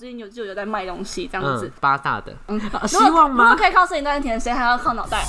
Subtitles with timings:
[0.00, 3.56] 最近有就有在卖东西这样子嗯，，八大的，嗯，啊希望吗如果？
[3.62, 5.22] 可以靠摄影赚钱，谁还要靠脑袋？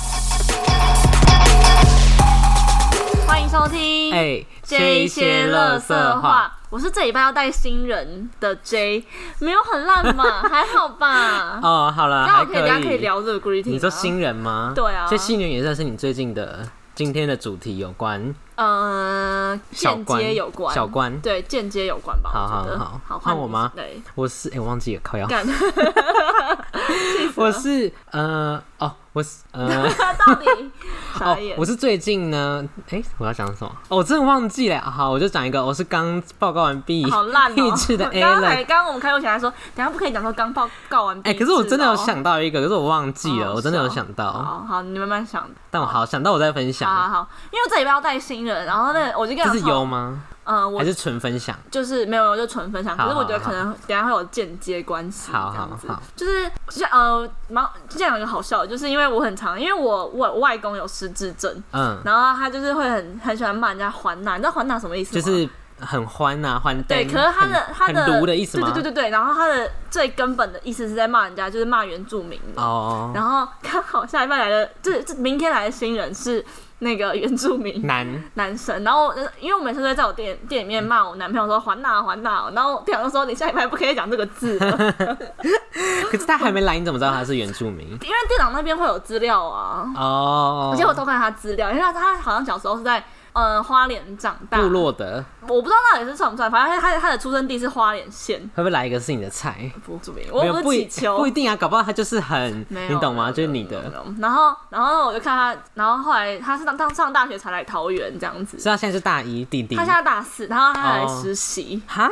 [3.26, 6.50] 欢迎收听哎，这一些乐色话。
[6.70, 9.04] 我是这礼拜要带新人的 J，
[9.40, 11.60] 没有很烂嘛，还好吧？
[11.62, 12.98] 哦，好了，那我还可以等一下可以以。
[13.00, 13.72] 聊这个 greeting 吗。
[13.72, 14.72] 你说新人吗？
[14.74, 21.20] 对啊所以新人也算是你最近的今天的主题有关呃间接有关，小关。
[21.20, 22.30] 对间接有关吧？
[22.30, 25.26] 好好好好换我吗对，我是哎，我忘记了，靠腰。
[25.26, 25.46] 干，
[27.36, 29.88] 我是呃哦，我是呃
[30.26, 30.46] 到底
[31.18, 31.56] 傻哦眼，。
[31.58, 33.72] 我是最近呢，哎，我要讲什么？
[33.88, 34.80] 哦，我真的忘记了。
[34.80, 37.54] 好，我就讲一个，我是刚报告完毕，好烂哦！
[37.54, 38.42] 励志的刚刚。
[38.42, 41.34] 刚刚我们开录前还说，等下不可以讲说刚报告完毕哎。
[41.34, 44.32] 可是我真的有想到一个，可是我忘记了，哦我真的有想到。
[44.32, 45.48] 好好，你慢慢想。
[45.70, 50.22] 但我好想到我再分享，好好好，因为这礼拜要带新人，然后那我就跟他是有，吗？
[50.44, 51.56] 嗯，我还是纯分享？
[51.70, 52.96] 就是没有，就纯分享。
[52.96, 56.02] 可是我觉得可能等下会有间接关系，这好样子好好。
[56.16, 65.22] 就是像呃，蛮这样有一个好笑，就是因为我很常，因为我我外公有失智症，嗯，然后他就是会很很喜欢骂人家还拿，你知道还拿什么意思吗？
[65.22, 68.66] 就是很欢呐、欢对，可是他的他的很炉的意思吗？
[68.72, 72.40] 对对对对对，然后他的最根本的意思是在骂人家，就是骂原住民。
[72.56, 76.44] 哦，然后刚好下一半来的，这这明天来的新人是
[76.82, 78.06] 那个原住民男。
[78.34, 84.58] 男生，然后呃因为我每次都会在我店店里面骂我男朋友说还哪还哪，然后店长就说你下一拜不可以讲这个字，
[86.10, 87.86] 可是他还没来，你怎么知道他是原住民？
[88.02, 99.70] 因为店长那边会有资料啊，哦，而且我偷看他资料，因为他他好像小时候是在呃花莲长大，部落的，我不知道那里是算不算，反正他他他的出生地是花莲县，会不会来一个是你的菜？
[99.86, 103.30] 我不是没有不一祈求，不一定啊，搞不好他就是很，没有你懂吗？
[103.30, 108.58] 就是你的，然后，然后我就看他，然后后来他是当当上大学才来桃园这样子。
[108.58, 109.76] 所以他现在是大一弟弟。
[109.76, 111.20] 他现在大四，然后他来哦。
[111.22, 112.08] 实习，哈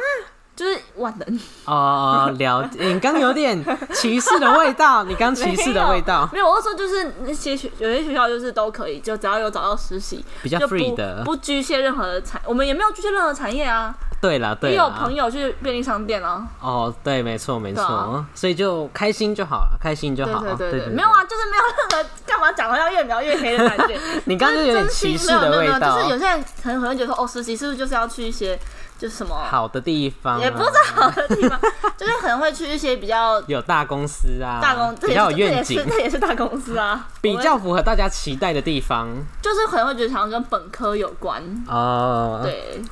[0.61, 3.58] 就是万能哦，了解，你刚有点
[3.94, 11.22] 歧视的味道，你刚歧视的味道 没有，我是说就是那些学有些学校就是都可以，就只要有找到实习，比较 free 的。
[11.25, 13.94] 不局限任何的产，我们也没有局限任何产业啊。
[14.21, 20.41] 对啦，对也有，朋友去便利商店啊，哦，对，没错，没错啊，所以就开心就好了，开心就好。
[20.41, 23.98] 对对对对，没有啊，就是没有任何干嘛讲的要越描越黑的感觉。
[24.27, 26.10] 你刚有点歧视的味道就是。
[26.10, 28.59] 有些人可能可能觉得说，哦，实习是不是就是要去一些
[29.00, 31.59] 就是什么，好的地方啊，也不是好的地方，
[31.97, 35.78] 就是可能会去一些比较有大公司啊，大公，这比较有愿景。
[35.78, 39.09] 是，这也是大公司啊， 比较符合大家期待的地方。
[39.41, 42.83] 就是可能会觉得好像跟本科有关，哦，，对，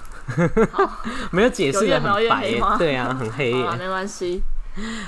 [1.30, 3.78] 没有解释的很白对啊，很黑好啊，耶。
[3.78, 4.42] 没关系。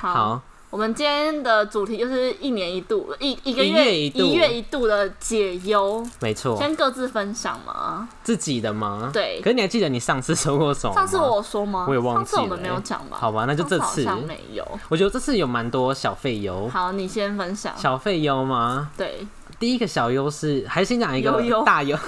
[0.01, 8.09] 好，好，我们今天的主题就是一年一度，一一个一月月一月一度的解忧，没错，先各自分享嘛。
[8.23, 9.11] 自己的吗？
[9.13, 11.01] 对可是你还记得你上次说过什么吗？
[11.01, 11.87] 上次我有说吗？
[11.89, 13.17] 我也忘记了上次我们没有讲吧？
[13.21, 14.15] 好吧，那就这次上。
[14.15, 14.65] 好像没有。
[14.89, 17.75] 我觉得这次有蛮多小费优，好，你先分享。
[17.77, 18.93] 小费优吗？
[18.97, 19.27] 对，
[19.59, 21.33] 第一个小优是，还是先讲一个
[21.65, 21.99] 大优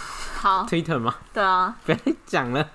[0.42, 1.14] 好，Twitter 吗？
[1.32, 2.66] 对啊，不要再讲了。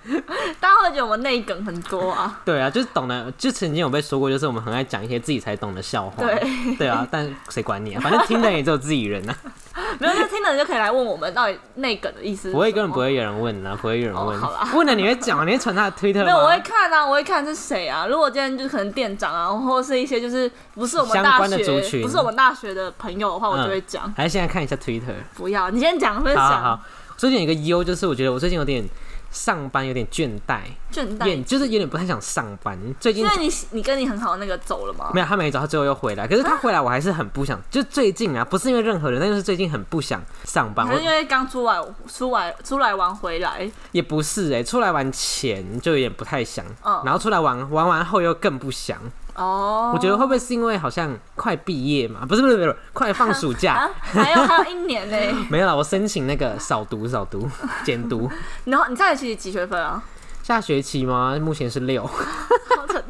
[0.58, 2.40] 大家会觉得我们内梗很多啊。
[2.44, 6.24] 对啊，就是懂得，就曾经有被说过，就是我们很爱讲一些自己才懂的笑话。
[6.24, 8.00] 对，对啊，但谁管你啊？
[8.02, 9.36] 反正听的也只有自己人啊，
[10.00, 12.50] 没有，就听的人就可以来问我们到底内梗的意思。
[12.50, 14.68] 不会根本不会有人问啊，不会有人问哦好啦。
[14.74, 15.44] 问了你会讲吗？
[15.44, 16.24] 你会传他的 Twitter 吗？
[16.24, 18.06] 没有，我会看啊，我会看是谁啊。
[18.06, 24.10] 如果今天就是可能店长啊，或者是一些就是不是我们大相关的族学群不是我们大学的朋友的话，我就会讲。
[24.16, 25.14] 还是现在看一下 Twitter。
[25.34, 26.42] 不要，你先讲分享。
[26.42, 26.80] 好好好，
[27.18, 28.88] 最近有一个优，就是我觉得我最近有点
[29.32, 30.60] 上班有点倦怠，
[30.92, 32.78] 倦厌怠，就是有点不太想上班。
[33.00, 35.10] 最近因为你你跟你很好的那个走了吗？
[35.12, 36.28] 没有，他没走，他最后又回来。
[36.28, 37.60] 可是他回来，我还是很不想。
[37.68, 40.86] 就最近啊，不是因为任何人，但就是最近很不想上班。
[40.86, 43.68] 我是因为刚出来出来出来玩回来？
[43.90, 48.96] 也不是哎、出来玩前就有点不太想，嗯然后出来玩玩完后又更不想。
[49.38, 52.26] 哦，我觉得会不会是因为好像快毕业嘛？
[52.28, 53.74] 不是不是不是，快放暑假。
[53.86, 55.16] 啊，还有还有一年呢。
[55.48, 57.48] 没有啦，我申请那个少读少读
[57.84, 58.28] 减读。
[58.66, 60.02] 然后你上学期几学分啊？
[60.48, 61.36] 下学期吗？
[61.38, 62.08] 目前是六。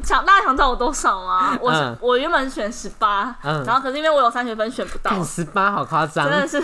[0.03, 1.57] 想大家想知道我多少吗？
[1.61, 6.41] 我、嗯我原本选十八、嗯然后可是因为我有三学分选不到，看十八好夸张真。
[6.41, 6.57] 的是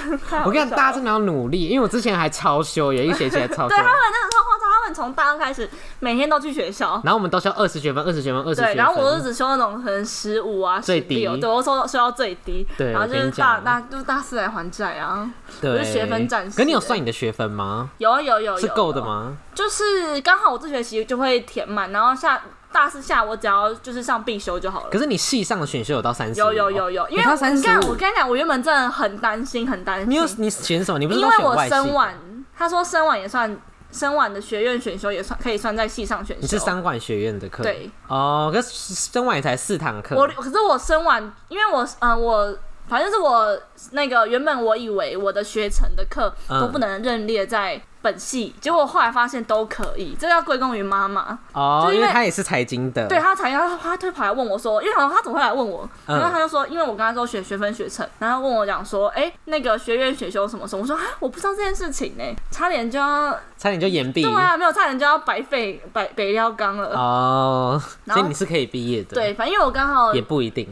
[0.44, 5.70] 我跟你讲，大家真的要努力，因为我之前还超修，有一学期还超 修对，他们那个超夸张，他们从大二开始
[6.00, 7.00] 每天都去学校。
[7.06, 15.30] 然后我们都修二十学分，二十学分，二十学对，然后我就只修那种可能十五啊、最低，对我修修到最低，对然后就是大大就是大四来还债啊，
[15.62, 17.90] 对我是学分战士可你有算你的学分吗？
[18.00, 19.34] 有啊有有有是够的吗？
[19.54, 22.42] 就是刚好我这学期就会填满，然后下
[22.72, 25.00] 大四下我只要就是上必修就好了可。
[25.00, 26.40] 是你系上的选修有到三十？
[26.40, 27.96] 有有有有，因为三十五我。
[27.96, 30.10] 跟你讲，我原本真的很担心，很担心。
[30.10, 31.00] 你有你选什么？
[31.00, 31.70] 你不是因为我都选外系？
[31.70, 32.16] 升完，
[32.58, 33.58] 他说升晚也算
[33.92, 36.42] 生晚的学院选修也算可以算在系上选修。
[36.42, 37.64] 你是三管学院的课？
[37.64, 37.90] 对。
[38.08, 40.16] 哦，可是生晚也才四堂课。
[40.16, 42.58] 我可是我生晚，因为我嗯我。
[42.88, 43.60] 反正是我
[43.94, 55.90] 那个原本我以为我的学程的课都不能认列在本系，结果后来发现都可以，这要归功于妈妈哦，因为她也是财经的，对他财经，他他就跑来问我说，因为他他怎么会来问我？
[56.06, 60.84] 然后他就说，因为我跟他说学学分学成，然后问我讲说，哎，那个学院选修什么什么？
[60.84, 70.68] 我说啊，我不知道这件事情呢，差点就要差点就延毕，对啊，没有差点就要白费白北料钢了哦，所以你是可以毕业的，对，反正因为我刚好也不一定。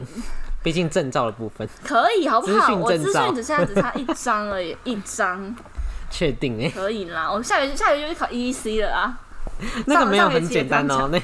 [0.62, 2.74] 毕竟证照的部分可以，好不好？
[2.76, 5.54] 我资讯只现在只差一张而已，一张。
[6.14, 6.70] 确定哎？
[6.70, 9.18] 可以啦，我下个下个月就考 EEC 了啊。
[9.86, 11.20] 那个没有很简单哦，那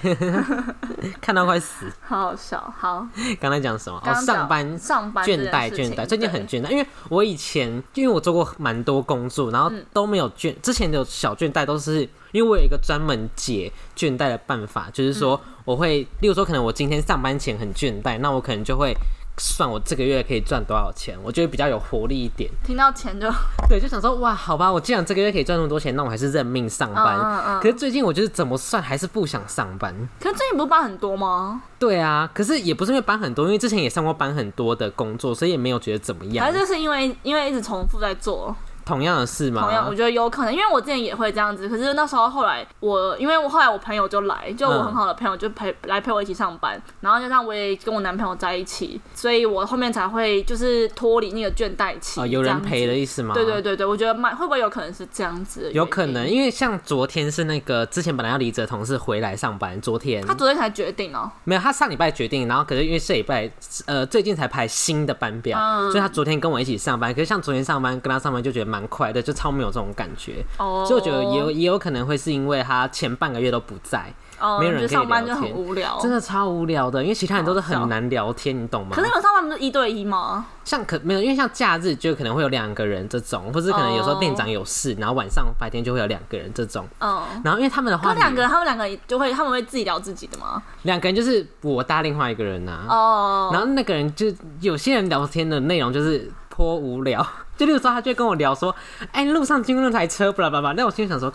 [1.20, 1.86] 看到快死。
[2.00, 3.06] 好好笑，好。
[3.40, 4.00] 刚才讲什么？
[4.04, 12.02] 哦，上班上班倦怠倦怠，最近很倦怠，因为我以前因为我做过蛮多工作，然后都没有倦，之前的小倦怠都是
[12.32, 18.94] 因为我有一个专门解倦怠的办法，就是说我会，例如说可能我今天上班前很倦怠，那我可能就会。
[19.38, 22.50] 算我这个月可以赚多少钱，我觉得比较有活力一点。
[22.64, 23.26] 听到钱就
[23.68, 27.60] 对，就想说哇，好吧，我既然这个月可以赚那么多钱，那我还是认命上班。
[27.60, 29.94] 可是最近我就是怎么算还是不想上班。
[30.20, 31.62] 可是最近不是班很多吗？
[31.78, 36.44] 对啊，可是也不是因为班很多，因为之前也上过班很多的工作，所以也没有觉得怎么样。
[36.44, 38.54] 还是是因为因为一直重复在做。
[38.90, 39.62] 同样的事吗？
[39.62, 41.68] 同样，我觉得有可能，因为我之前也会这样子。
[41.68, 52.20] 可是那时候后来，我因为我后来我朋友就来，就我很好的朋友就陪来陪我一起上班，然后加上我也跟我男朋友在一起，所以我后面才会就是脱离那个倦怠期。
[52.28, 53.32] 有人陪的意思吗？
[53.32, 55.70] 对对对对，我觉得蛮会不会有可能是这样子？
[55.72, 63.48] 有可能，因为像昨天是那个之前本来要离职的同事回来上班，昨天他昨天才决定哦，没有，他上礼拜决定，然后可是因为这礼拜
[63.86, 65.58] 呃最近才排新的班表，
[65.90, 67.12] 所以他昨天跟我一起上班。
[67.14, 69.50] 可是像昨天上班跟他上班就觉得蛮快的，就超。
[69.50, 74.14] 没有这种感觉，所以我觉得也有也有可能会是因为他前半个月都不在，
[74.60, 78.92] 没有人可以上班就很无聊，真的超无聊的，因为其他人都是很难聊天，你懂吗？
[78.94, 80.46] 可是你们上班不是一对一吗？
[80.64, 86.86] 像可没有，因为像假日就可能会有两个人这种，或是可能有时候店长有事，然后晚上白天就会有两个人这种。
[87.00, 90.62] 嗯，然后因为他们的话，两个人，他们两个就会他们会自己聊自己的吗？
[90.82, 92.86] 两个人就是我搭另外一个人呐。
[92.88, 96.30] 哦，然后那个人就有些人聊天的内容就是
[96.60, 97.26] 颇无聊。
[97.56, 98.74] 就那个时候，他就跟我聊说
[99.12, 101.30] ：“哎，路上经过那台车，不啦不啦。”那我心里想说：“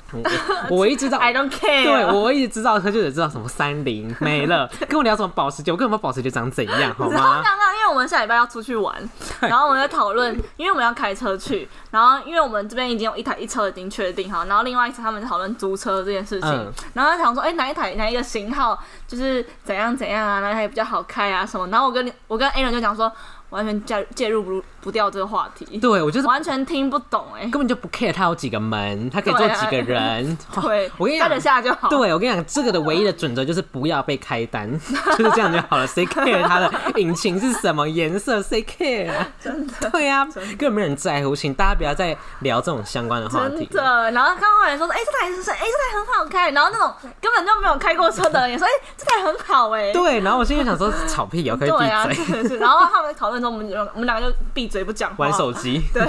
[0.69, 4.68] 我 唯一知道，I don't care。”对我一直知道，他就得知道什么三菱没了。
[4.89, 7.42] 跟我聊什么保时捷，我根本不知道保时捷长怎样，好吗？
[7.44, 8.95] 刚刚因为我们下礼拜要出去玩，
[9.42, 16.50] 然后我们在讨论，因为我们要开车去，然后因为我们这边已经有一台一车已经确定好，然后另外一次他们讨论租车这件事情，
[16.95, 18.75] 然后他想说：“哎，哪一台哪一个型号
[19.07, 20.39] 就是怎样怎样啊？
[20.39, 21.45] 哪一台比较好开啊？
[21.45, 23.12] 什么？”然后我跟我跟 A 人就讲说。
[23.56, 31.88] 完全介介入不不掉这个话题，对我就是完全听不懂哎，根本就不 care 他有几个门，他可以坐几个人， 对，我跟你讲，得下就好。
[31.88, 34.69] 对我跟你讲，这个的唯一的准则就是不要被开单，
[35.18, 35.88] 就是这样就好了。
[35.88, 38.42] 谁 care 它的引擎是什么颜色？
[38.44, 39.10] 谁 care？
[39.42, 40.25] 真的，对呀，
[40.58, 43.66] 根本没人在乎，请大家不要再聊这种相关的话题。
[43.72, 49.92] 真的，然后刚刚有人说，哎，这台是哎，这台很好开，然后那种根本就没有开过车的人也说，哎，这台很好哎。
[49.94, 52.58] 对，然后我心里想说，吵屁哦，可以闭嘴。
[52.58, 54.25] 然后他们讨论中，我们我们两个。
[54.25, 55.80] 就闭嘴不讲话，玩手机。
[55.94, 56.03] 对。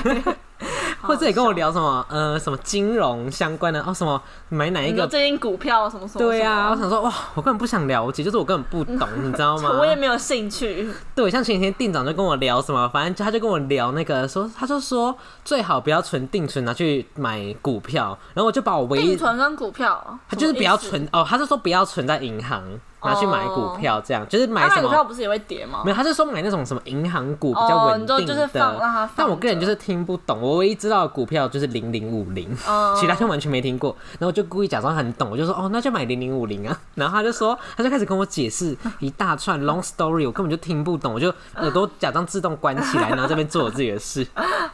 [1.03, 22.63] 或者也跟我聊什么呃什么金融相关的哦什么买哪一个最近股票什么什么对啊我想说哇我根本不想了解就是我根本不懂你知道吗 我也没有兴趣对像前几天店长就跟我聊什么反正他就跟我聊那个说他就说最好不要存定存拿去买股票然后我就把我唯一定存跟股票他就是不要存哦他是说不要存在银行
[23.07, 28.49] 拿去买股票这样就是买什么股票不是也会跌吗没有他是说买那种什么银行股比较稳定的
[29.15, 32.55] 但我个人就是听不懂我唯一知道的股票就是零零五零，
[32.99, 33.95] 其他就完全没听过。
[34.13, 36.79] 然后我就故意假装很懂，我就说哦，那就买零零五零啊。
[36.95, 44.27] 然后他就说，他就开始跟我解释一大串 long story，我根本就听不懂，我就耳朵假装自动关起来， 然后这边做我自己的事。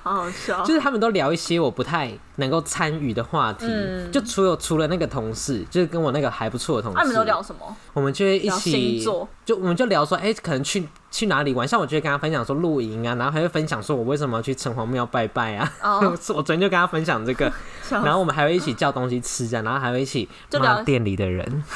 [0.03, 3.67] 好好笑，就是他们都聊一些我不太能够参与的话题。
[4.13, 7.77] 就除了除了那个同事，就是跟我那个还不错的同事，他们都聊什么？
[7.93, 9.05] 我们就会一起，
[9.45, 10.87] 就我们就聊说，哎，可能去。
[11.13, 11.69] 去哪里玩？
[11.69, 15.71] 像我就会跟他分享说露营啊，然后还会分享说我为什么去城隍庙拜拜啊。
[16.03, 17.53] 我昨天就跟他分享这个，
[17.91, 20.27] 然后我们还会一起叫东西吃这样，然后还会一起
[20.59, 21.47] 骂店里的人。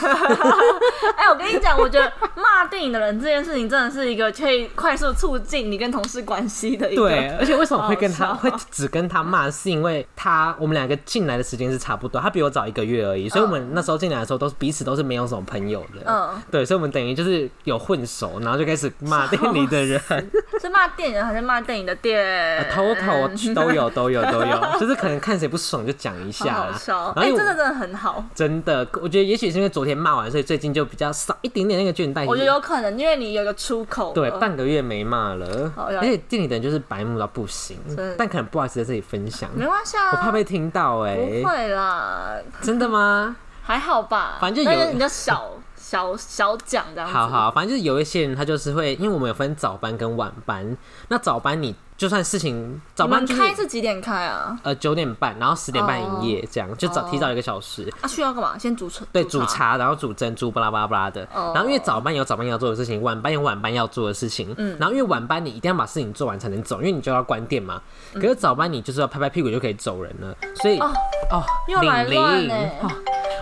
[1.17, 7.03] 哎，我跟你讲，我觉得骂电影的人这件事情真的是一个可以快速促进你跟同事关系的一个。
[7.03, 16.03] 对，而且为什么会跟他会只跟他骂，是因为他我们两个进来的时间是差不多，他比我早一个月而已，所以我们那时候进来的时候都是彼此都是没有什么朋友的。
[16.07, 19.26] 嗯，对，所以我们等于就是有混熟，然后就开始骂。
[19.27, 20.01] 骂店里的人，
[20.61, 22.67] 是骂店人还是骂店里的店？
[22.73, 26.69] 偷偷都有都有都有， 就是可能看谁不爽就讲一下。
[27.15, 32.25] 哎，真的真的很好，真的，我觉得也许是因为昨天骂完，所以最近就比较少一点点那个倦怠。
[32.27, 34.13] 我觉得有可能，因为你有个出口。
[34.13, 37.79] 对，半个月没骂了，而且店里的人就是白目到不行，
[38.17, 41.17] 但可能不好意思在这里分享，没关系啊，我怕被听到哎。
[41.17, 43.37] 不会啦，真的吗？
[43.63, 45.51] 还好吧，反正就有你的小。
[45.89, 50.77] 小小奖这样子，好好，反正就是有一些人他就是会，因为我们有分早班跟晚班，
[51.07, 54.59] 那早班你就算事情早班开是几点开啊？
[54.63, 57.91] 呃，九点半，然后十点半营业，这样就早提早一个小时。
[58.03, 58.59] 啊，需要干嘛？
[58.59, 61.27] 先煮茶，对，煮茶，然后煮珍珠，巴拉巴拉巴拉的。
[61.33, 64.55] 然后因为早班有早班要做的事情，晚班有晚班要做的事情。
[64.59, 64.77] 嗯。
[64.79, 67.81] 然后因为晚班你一定要把事情做完才能走，因为你就要关店嘛。
[68.15, 72.47] 可是早班你就是要拍拍屁股就可以走人了，所以哦，又来乱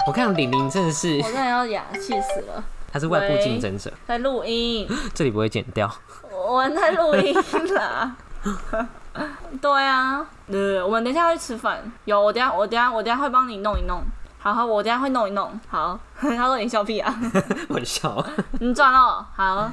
[0.06, 2.62] 我看玲玲真的是，我真的要哑，气死了。
[2.92, 5.92] 他是外部竞争者，在录音， 这里不会剪掉。
[6.30, 7.34] 我在录音
[7.74, 8.14] 啦。
[9.60, 11.80] 对啊，对，我们等一下要去吃饭。
[12.04, 14.02] 有，我等下，我等下，我等下会帮你弄一弄。
[14.38, 15.58] 好好，我等下会弄一弄。
[15.68, 17.14] 好， 他说你笑屁啊？
[17.70, 18.24] 我笑。
[18.60, 19.70] 你赚了，好，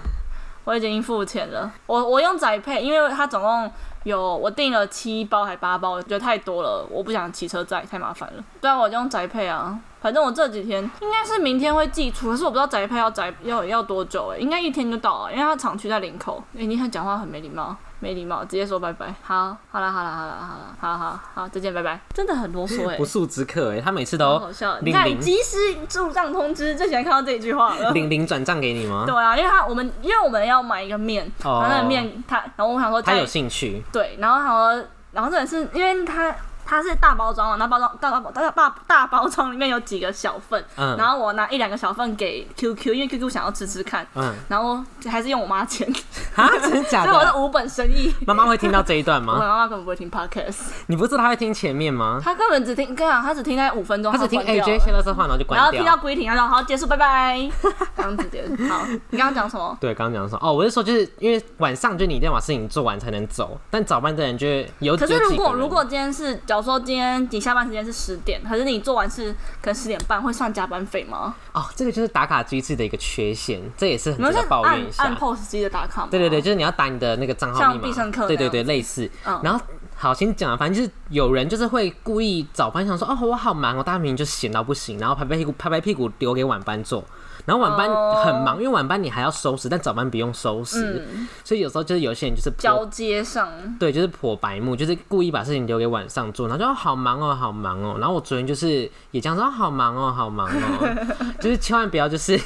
[0.63, 1.69] 我已经付钱了。
[1.87, 3.69] 我我用宅配，因为他总共
[4.03, 8.43] 有我订了七包还八包，我觉得太多了，我不想骑车载，太麻烦了。
[8.61, 9.77] 对啊，我就用宅配啊。
[10.01, 16.41] 反正我这几天应该是明天会寄出，可是我不知道宅配要宅要要多久哎，应该一天就到了，因为他厂区在林口。
[16.57, 19.13] 哎，你看讲话很没礼貌，没礼貌，直接说拜拜。
[19.21, 21.99] 好，好了，好了，好了，好了，好好好，再见，拜拜。
[22.13, 24.79] 真的很啰嗦哎，不速之客哎，他每次都好笑。
[24.81, 27.91] 你看，及时入账通知，最喜欢看到这一句话了。
[27.91, 29.03] 零零转账给你吗？
[29.05, 36.35] 对啊，因为他我们因为我们要买一个面，然后那个面他，然后我想说他有兴趣，对，然后他说，然后这也是因为他。
[36.65, 45.87] 它是大包装嘛，那包装大大大大大包装里面有几个小份，嗯，然后我拿一两个小份给 QQ，因为 QQ 想要吃吃看，嗯，然后还是用我妈钱，
[46.35, 47.11] 啊，真的假的？
[47.13, 48.13] 所以我是无本生意。
[48.25, 49.33] 妈妈会听到这一段吗？
[49.33, 50.59] 我妈妈根本不会听 Podcast。
[50.87, 52.19] 你不知道她会听前面吗？
[52.23, 57.49] 她根本只听，跟你讲，她只听那五分钟，她只听 AJ 先到这话，然后就关掉，然后听到归停，然后好结束，拜拜，
[57.95, 58.67] 这样子的。
[58.69, 59.77] 好，你刚刚讲什么？
[59.81, 60.39] 对，刚刚讲什么？
[60.41, 64.47] 哦，我是说，就是因为晚上就你一定要把事情做完才能走，但早班的人就
[64.79, 64.95] 有。
[64.95, 67.41] 可是如果如果今天是，假如说今天你。
[67.41, 71.33] 下班时间是十点，可是你做完事可能十点半，会算加班费吗？
[71.53, 75.05] 哦，这个就是打卡机制的一个缺陷，这也是很值得抱怨一下。
[75.05, 76.09] 按 POS 机的打卡吗？
[76.11, 77.83] 对对对，就是你要打你的那个账号密码。
[77.83, 78.27] 必胜客。
[78.27, 79.09] 对对对，类似。
[79.41, 79.59] 然后
[79.95, 87.03] 好，先讲，反正就是有人就是会故意早班想说，哦，我好忙哦，大家明明就闲到不行，然后拍拍屁股，拍拍屁股留给晚班做。
[87.45, 87.89] 然后晚班
[88.23, 91.07] 很忙，因为晚班你还要收拾，但早班不用收拾，
[91.43, 97.97] 所以有时候就是有些人就是交接上，对，就是破白目，就是故意把事情留给晚上做，然后就好忙哦，好忙哦。
[97.99, 101.07] 然后我昨天就是也这样说，好忙哦，好忙哦，
[101.41, 102.39] 就是千万不要就是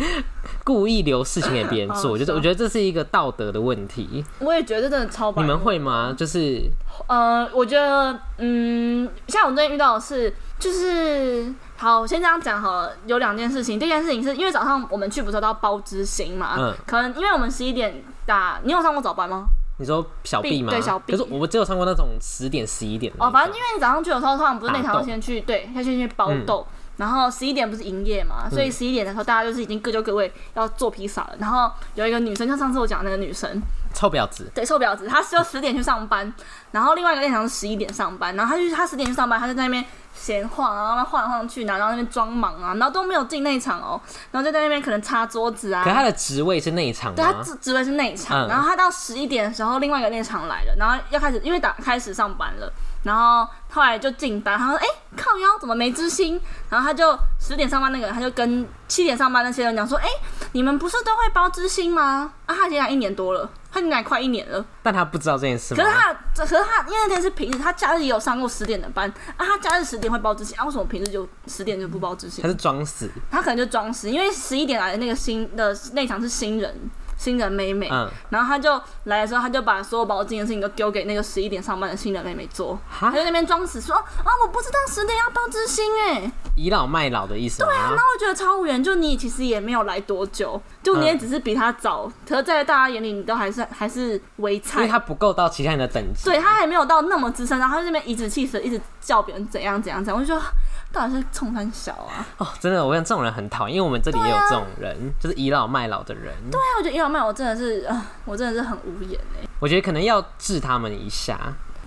[0.64, 4.24] 故意留事情给别人做，就是我觉得这是一个道德的问题。
[4.38, 6.14] 我也觉得真的超你们会吗？
[6.16, 6.62] 就是
[7.06, 11.52] 呃，我觉得嗯，像我最近遇到的是就是。
[11.80, 12.92] 好，我先这样讲好了。
[13.06, 16.56] 有两件事情，第一件事情是因为早上我们去不是要包知行嘛？
[16.58, 16.74] 嗯。
[16.86, 19.46] 可能因为我们十一点打，你有上过早班吗？
[19.78, 20.68] 你说小 B 吗？
[20.70, 21.12] 对，小 B。
[21.12, 26.66] 可是我只有上过那种十点、十一点哦，反正因为你早上去的时候，通常不是那条先去，对，要先去包豆。
[26.98, 31.30] 然后十一点不是营业嘛，所以十一点的时候大家就是已经各就各位要做披萨了。
[31.38, 33.58] 然后有一个女生，像上次我讲那个女生，
[33.94, 34.50] 臭婊子。
[34.54, 36.32] 对，臭婊子，她就十点去上班，
[36.70, 39.84] 然后另外一个店长是十一点上班，然后他就她十点去上班，他就在那边。
[40.12, 43.98] 闲晃，然后那晃来晃去，然后那边装忙啊，然后都没有进内场哦，
[44.32, 45.84] 然后就在那边可能擦桌子啊。
[45.84, 48.48] 可他的职位是内场对，他职职位是内场。
[48.48, 52.70] 然后他到十一点的时候，另外一个内场来了，然后要开始，因为打开始上班了，
[53.04, 60.08] 然后后来就进班，他说：“哎，靠腰怎么没知心？”然后他就十点上班那个人，他就跟七点上班那些人讲说：“哎，
[60.52, 62.32] 你们不是都会包知心吗？
[62.46, 65.74] 啊，他已经来一年多了。”他应该快一年了，但他不知道这件事。
[65.74, 69.46] 可是他，可是他，因为那天是平日，他假日也有上过十点的班啊。
[69.46, 72.42] 他假日十点会报知信啊，为什么平日就十点就不报知信？
[72.42, 76.74] 他是装死，他可能就装死，因为十一点来的那个新的那场是新人。
[77.20, 87.62] 新人妹妹，嗯，然后他就来的时候，他就把所有包金的事情都丢给那个十一点上班的新人妹妹做，他在那边装死说啊，我不知道十点要包知心哎，倚老卖老的意思。
[87.62, 100.42] 对啊，那我觉得超无缘，就你其实也没有来多久，就你也只是比他早，可是在大家眼里你都还是还是微菜，因为他不够到其他人的等级，对他还没有到那么资深，然后他那边颐指气使，一直叫别人怎样怎样怎样，我就说。
[100.92, 102.26] 到底是冲他小啊？
[102.38, 106.34] 哦，真的，我想这种人很讨厌，因为我们这里也有这种人，就是倚老卖老的人。
[106.50, 109.46] 对啊，我觉得倚老卖老真的是，啊我真的是很无言哎。
[109.60, 111.38] 我觉得可能要治他们一下，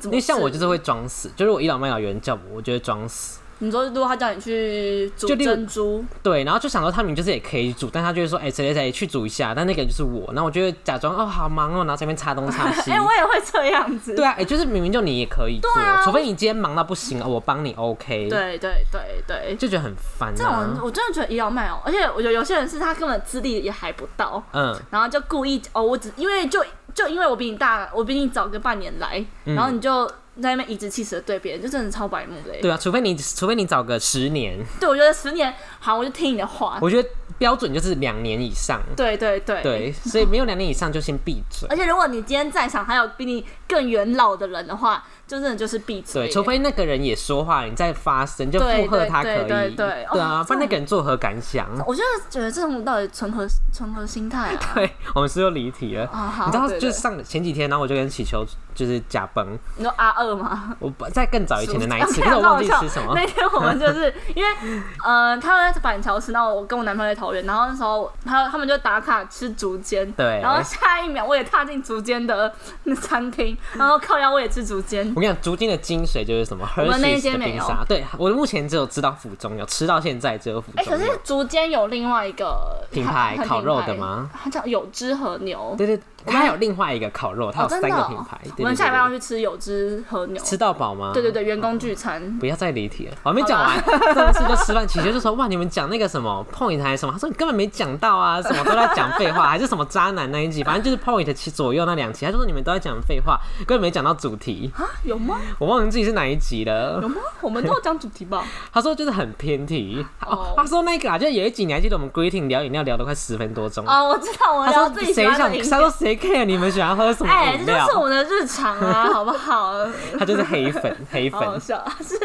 [0.03, 3.39] 因为像我就是会装死，就是我倚老卖老，有人叫我，我就会装死。
[3.59, 12.91] 你说如果他叫你去煮珍珠，对，然后就想到他们就是也可以煮，但他就会说，哎，谁谁谁去煮一下，但那个人就是我，那我就会假装哦，好忙哦，然后这边擦东擦西。
[12.91, 14.15] 哎，我也会这样子。
[14.15, 15.71] 对啊，哎，就是明明就你也可以做，
[16.03, 18.27] 除非你今天忙到不行，我帮你 OK。
[18.29, 20.33] 对对对对，就觉得很烦。
[20.35, 30.09] 这种我真的觉得倚老卖老，而且我觉得有些人是他根本资历也还不到，嗯，然后就故意哦，我只因为就就因为我比你大，我比你早个半年来，然后你就。
[30.41, 32.59] 在那边颐指气使的对别人，就真的超白目的。
[32.61, 34.57] 对啊，除非你，除非你找个十年。
[34.79, 36.79] 对，我觉得十年好，我就听你的话。
[36.81, 38.81] 我觉得标准就是两年以上。
[38.95, 39.61] 对对对。
[39.61, 41.67] 对，所以没有两年以上就先闭嘴。
[41.69, 45.03] 而且如果你今天在场还有比你更元老的人的话。
[45.25, 51.67] 就真的就是闭嘴，对，除非那个人也说话，你再发声就附和他可以，对对对啊，不然那个人作何感想？
[51.87, 54.59] 我就觉得这种到底存何存何心态啊？
[54.75, 56.09] 对，我们是又离题了。
[56.45, 59.57] 你知道，就是上前几天，然后我就跟祈求就是假崩。
[59.77, 60.75] 你说阿二吗？
[60.79, 63.13] 我在更早以前的那一次， 可是我忘记吃什么。
[63.15, 72.53] 那天我们就是因为呃，他们在板桥吃，然后我跟我男朋友在桃园，然后那时候他他们就打卡吃竹间，对，然后下一秒我也踏进竹间的
[72.83, 75.12] 那餐厅，然后靠腰我也吃竹间。
[75.15, 76.67] 我跟你讲，竹间的精髓就是什么？
[76.77, 77.65] 我们那间没有。
[77.87, 80.81] 对，我目前只有知道府中有，吃到现在只有府中。
[80.81, 84.29] 哎，可是竹间有另外一个品牌烤肉的吗？
[84.33, 85.75] 它叫有汁和牛。
[85.77, 85.99] 对对。
[86.25, 88.39] 它有另外一个烤肉，它有三个品牌。
[88.57, 91.11] 我们下一班要去吃有汁和牛，吃到饱吗？
[91.13, 92.37] 对对对，员工聚餐。
[92.39, 93.77] 不要再离题了，我还没讲完。
[94.13, 97.13] 上次就吃饭，起先就说哇，你们讲那个什么 point 还是什么？
[97.13, 104.85] 他说你根本没讲到啊，什么都在讲废话， 还是什么渣男那一集，反正就是 point 期左右那两集，他就说你们都在讲废话，根本没讲到主题啊？
[105.03, 105.39] 有吗？
[105.59, 106.99] 我忘记自己是哪一集了。
[107.01, 107.17] 有吗？
[107.41, 108.43] 我们都有讲主题吧？
[108.73, 110.05] 他说就是很偏题。
[110.25, 114.03] 哦，他说那个啊，就有一集你还记得我们 greeting 聊饮料聊了快十分多钟啊？
[114.03, 116.95] 我知道，我聊自己喜欢的他说谁 care 你们喜欢？
[116.95, 119.73] 喝什么哎，这就是我们的日常啊， 好不好？
[120.17, 122.15] 他就是黑粉， 黑粉，好笑，是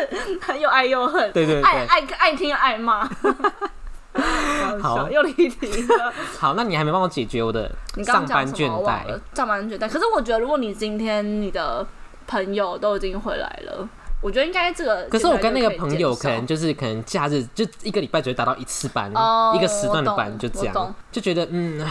[0.59, 3.09] 又爱又恨，对对对，爱爱爱听又爱骂，
[4.83, 6.13] 好又离题了。
[6.39, 7.71] 好，那你还没帮我解决我的
[8.05, 9.89] 上班倦怠，上班倦怠。
[9.89, 11.87] 可是我觉得，如果你今天你的
[12.27, 13.89] 朋友都已经回来了。
[14.21, 19.11] 我觉得应该这个，可是我跟那个朋友可能就是可能假日就一个礼拜只会达到一次班，
[19.55, 21.87] 一个时段的班就这样，就觉得嗯，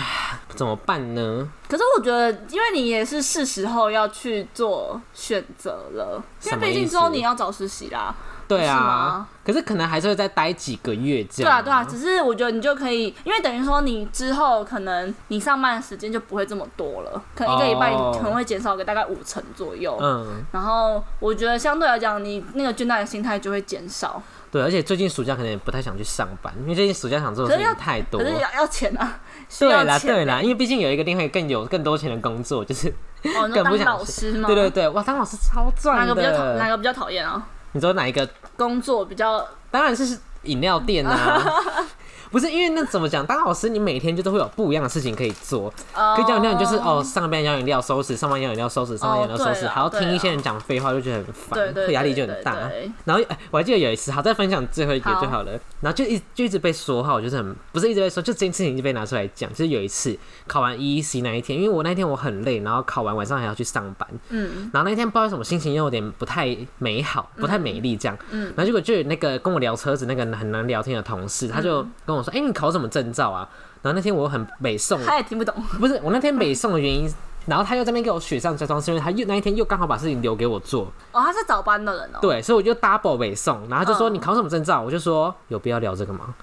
[0.55, 1.49] 怎么办呢？
[1.69, 8.13] 可是我觉得，因为你也是是时候要去做选择了，因为毕竟之后你要找实习啦。
[8.47, 11.51] 对啊，可是可能还是会再待几个月这样。
[11.51, 19.97] 对啊，对啊，只是我觉得你就可以，因为等于说你之后可能你上班的时间就不会这么多了，可能一个礼拜可能会减少个大概五成左右。
[20.01, 24.21] 嗯，然后我觉得相对来讲，你那个倦怠的心态就会减少。
[24.49, 29.19] 对，而且最近暑假可能也不太想去上班，因为最近暑假想做的事情太多，可是要要钱啊。
[29.59, 33.85] 对啦，对啦，因为毕竟有一个另外更有更多钱的工作，就是更不想。
[33.85, 34.47] 老师吗？
[34.47, 36.05] 对对对，哇，当老师超赚的。
[36.05, 36.43] 哪个比较讨？
[36.53, 37.45] 哪个比较讨厌啊？
[37.73, 39.45] 你说哪一个工作比较？
[39.69, 41.41] 当然是饮料店啊。
[42.31, 43.25] 不是因为那怎么讲？
[43.25, 45.73] 当老师你每天就都会有不一样的事情可以做，
[46.15, 52.57] 可以讲饮料，你就是哦，上班要饮料收拾，上班要饮料收拾，上班饮料收拾，还要听一些人讲废话，就觉得很烦，会压力就很大。
[53.05, 55.51] 然后我还记得有一次，好再分享最后一个就好了。
[55.81, 59.49] 然后就一就一直被说哈，我就是很不是一直被说，就这件事情就被拿出来讲。
[59.51, 72.87] 就是有一次考完 E E C 那一天，因为我那天我很累，然后考完晚上还要去上班，嗯，然后那天不知道什么心情又有点不太美好，不太美丽这样，嗯，然后结果就有那个跟我聊车子那个很难聊天的同事，他就跟我说，哎，你考什么？
[72.87, 73.47] 证照啊，
[73.81, 75.53] 然后那天我很北宋，他也听不懂。
[75.79, 77.11] 不是我那天北宋的原因，
[77.45, 80.83] 然后他又在那边给我雪上加霜，是因为他又那一天又刚好把事情留给我做。
[81.11, 82.19] 哦，他是早班的人哦。
[82.21, 84.81] 对，所以我就 double 北宋，然后就说你考什么证照？
[84.81, 86.33] 我就说有必要聊这个吗？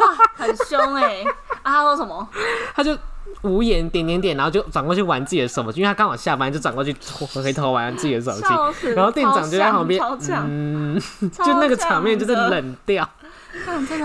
[0.00, 1.22] 哇，很凶哎！
[1.62, 2.28] 啊，他说什么？
[2.74, 2.96] 他就
[3.42, 6.94] 无言点点点，然后就转过去玩自己的手机，因为他刚好下班，就转过去
[7.34, 8.92] 回头玩自己的手机。
[8.94, 10.02] 然后店长就在旁边，
[10.44, 11.00] 嗯，
[11.32, 13.08] 就那个场面就是冷掉。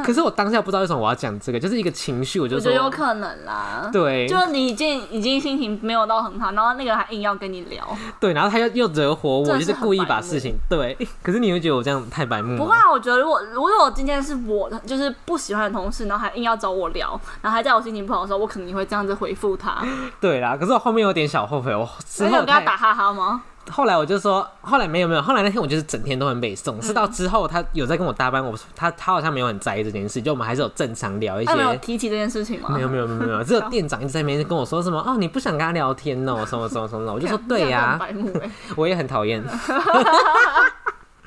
[0.04, 3.90] 可是我当下不知道为什么我要讲这个，就是一个情绪，我就觉得有可能啦。
[3.92, 7.86] 对，就你已经已经心情没有到很好，然后那个还硬要跟你聊。
[8.20, 10.98] 对，然后他又又惹火我，就是故意把事情对。
[11.24, 12.58] 可是你会觉得我这样太白目？
[12.58, 19.78] 不会啊，我觉得如果如果今天是我就是不喜欢的同事，然后还硬要找我聊，然后还在我心情不好的时候，我肯定会这样子回复他。
[20.20, 23.44] 对啦，可是我后面有点小后悔，我之后跟他打哈哈吗？
[23.72, 31.54] 后来我就说，后来没有没有，后来那天我就是整天都很背诵，是到之后他有在跟我搭班，我他他好像没有很在意这件事，就我们还是有正常聊一些。
[31.58, 32.70] 没有提起这件事情吗？
[32.70, 38.00] 没有没有没有没有，只有店长一直在那边跟我说什么哦，你不想跟他聊天哦，什么什么什么的，我就说 对呀，
[38.76, 39.44] 我也很讨厌。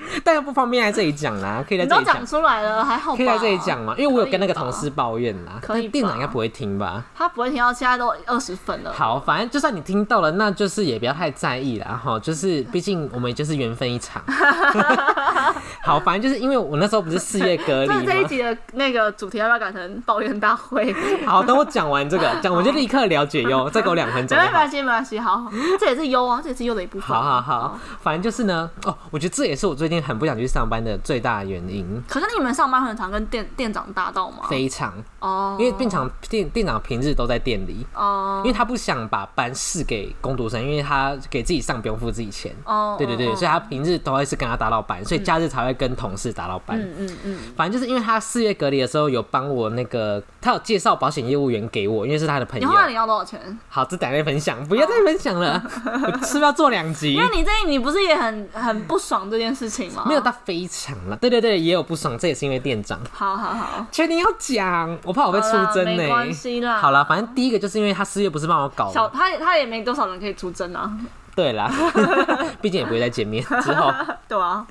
[0.25, 7.03] 但又不方便在这里讲啦，可以在这里讲出来了，还好可以在这里讲嘛，因为我有跟那个同事抱怨啦，可以店长应该不会听吧？
[7.15, 8.93] 他不会听到现在都二十分了。
[8.93, 14.23] 好，反正就算你听到了，那就是也不要太在意啦哈，就是毕竟我们就是缘分一场。
[15.83, 18.03] 好，反正就是因为我那时候不是四月隔离吗？
[18.05, 20.95] 这一集的那个主题要不要改成抱怨大会？
[21.27, 24.37] 好，等我讲完这个，讲我就立刻了解哟，再给我两分钟。
[24.39, 25.47] 没关系，没关系，好，
[25.79, 27.09] 这也是优啊，这也是优的一部分。
[27.09, 32.03] 好好好，反正就是呢，哦，我觉得这也是我最近很不想去上班的最大原因。
[32.09, 34.45] 可是你们上班很常跟店店长搭到吗？
[34.49, 42.95] 非常哦，因为店长店店长平日都在店里哦，因为他不想把班试给工读生，因为他给自己上不用付自己钱哦。
[42.97, 46.81] 对对对，所以他平日都会是跟他搭到班，所以假日才会跟同事搭到班。
[46.81, 52.69] 嗯嗯嗯，反正就是因为他四月隔离的时候有帮我那个，他有介绍保险业务员给我，因为是他的朋友。
[52.69, 53.59] 你话你要多少钱？
[53.69, 55.63] 好，这等下再分享，不要再分享了，
[56.23, 57.15] 是不是要做两集？
[57.15, 60.05] 因为你这你不是也很很不爽这件事情吗？
[60.07, 61.17] 没有，他非常了。
[61.17, 63.01] 对对对，也有不爽，这也是因为店长。
[63.13, 65.97] 好好好，确定要讲，我怕我被出征呢。
[65.97, 66.79] 没关系啦。
[66.79, 70.91] 好了，反正第一个就是因为他四月不是帮我搞，小他他也没多少人可以出征啊。
[71.35, 71.71] 对啦，
[72.61, 73.91] 毕竟也不会再见面之后。
[74.29, 74.67] 对啊。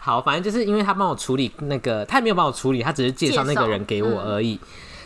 [0.00, 4.58] 好，反正就是因为他帮我处理那个，他也没有帮我处理，他只是介绍那个人给我而已。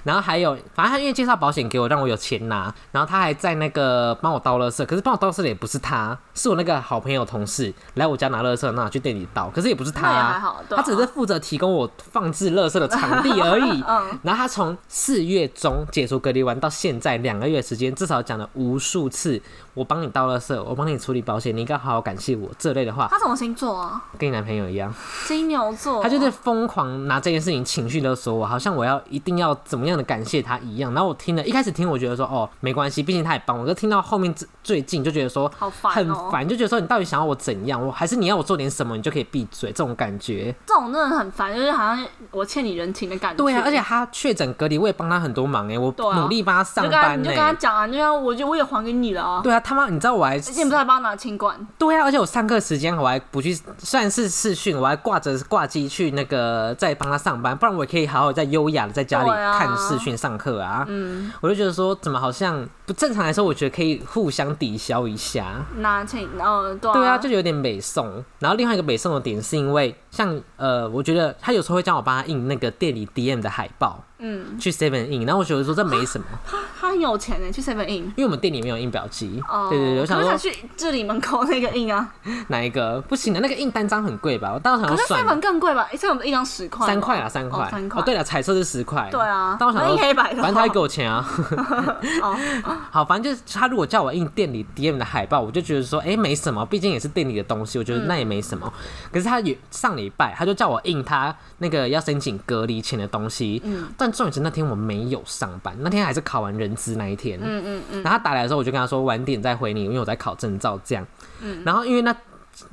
[0.08, 2.74] 然后还有，反正他因为介绍保险给我，让我有钱拿。
[2.92, 13.84] 然后他还在那个帮我倒垃圾，可是帮我倒垃圾的也不是他，是我那个好朋友同事来我家拿垃圾，那去店里倒，可是也不是他啊，他只是负责提供我放置垃圾的场地而已。
[14.24, 19.38] 然后他从四月中解除隔离完到现在两个月时间，至少讲了无数次。
[19.78, 23.06] 我帮你倒垃圾，我帮你处理保险，你应该好好感谢我这类的话。
[23.08, 24.02] 他什么星座啊？
[24.18, 24.92] 跟你男朋友一样，
[25.28, 26.02] 金牛座。
[26.02, 30.92] 他就是疯狂拿这件事情情绪勒索我，好像我要一定要怎么样的感谢他一样。
[30.92, 33.64] 然后我听了一开始听，我觉得说哦没关系，毕竟他也帮我。
[33.64, 37.80] 就听到后面最近就觉得说好烦，很烦，就觉得说你到底想要我怎样？
[37.86, 40.52] 我还是你要我做点什么，你就可以闭嘴这种感觉。
[40.66, 43.36] 这种真的很烦，就是好像我欠你人情的感觉。
[43.36, 49.40] 对啊，而且他确诊隔离，我也帮他很多忙哎，我努力帮他上班你就跟他讲啊，就像我就我也还给你了啊。
[49.42, 50.40] 对啊，他妈，你知道我还。
[50.40, 51.54] 之前不是还帮他拿清管？
[51.76, 60.86] 对啊，而且我上课时间我还不去，算是试训，我还挂着挂机去那个再帮他上班，不然我也可以好好在优雅的在家里看视讯上课啊。
[60.88, 65.62] 嗯，我就觉得说，怎么好像不正常来说，我觉得可以互相抵消一下。
[65.80, 68.24] 拿清哦，对啊，就有点美送。
[68.38, 74.02] 然后另外一个美送的点是因为，像呃，我觉得他有时候会叫我帮他印那个店里 DM 的海报。
[74.20, 76.26] 嗯，去 Seven In，然后我觉得说这没什么。
[76.44, 77.88] 他他很有钱呢，去 Seven In。
[77.88, 79.40] 因为我们店里没有印表机。
[79.48, 79.57] 哦。
[79.70, 82.08] 对对对，我想说去这里门口那个印啊。
[82.48, 83.00] 哪一个？
[83.02, 84.52] 不行的，那个印单张很贵吧？
[84.54, 85.24] 我当时想算。
[85.24, 86.86] 可是 Seven 更贵吧？Seven 一张十块。
[86.86, 87.68] 三块啊，三块。
[87.70, 88.00] 三块。
[88.00, 89.08] 哦，对了，彩色是十块。
[89.10, 89.56] 对啊。
[89.60, 90.42] 但我想说，黑白的。
[90.42, 91.24] 反正他会给我钱啊。
[92.22, 92.36] 哦。
[92.90, 98.72] 好，反正就是他如果叫我印店里 DM 的海报，我就觉得说，哎，没什么，毕竟也是店里的东西，我觉得那也没什么。
[99.12, 103.60] 可是他有上礼拜，他就叫我印他那个要申请隔离前的东西。
[103.64, 103.86] 嗯。
[103.96, 104.78] 但重点是那天我。
[104.78, 107.38] 没有上班，那天还是考完人资那一天。
[107.42, 108.02] 嗯嗯嗯。
[108.02, 111.06] 然后他打来的时候，我就跟他说晚点再回你，因为我在考证照这样。
[111.40, 111.62] 嗯。
[111.64, 112.14] 然后因为那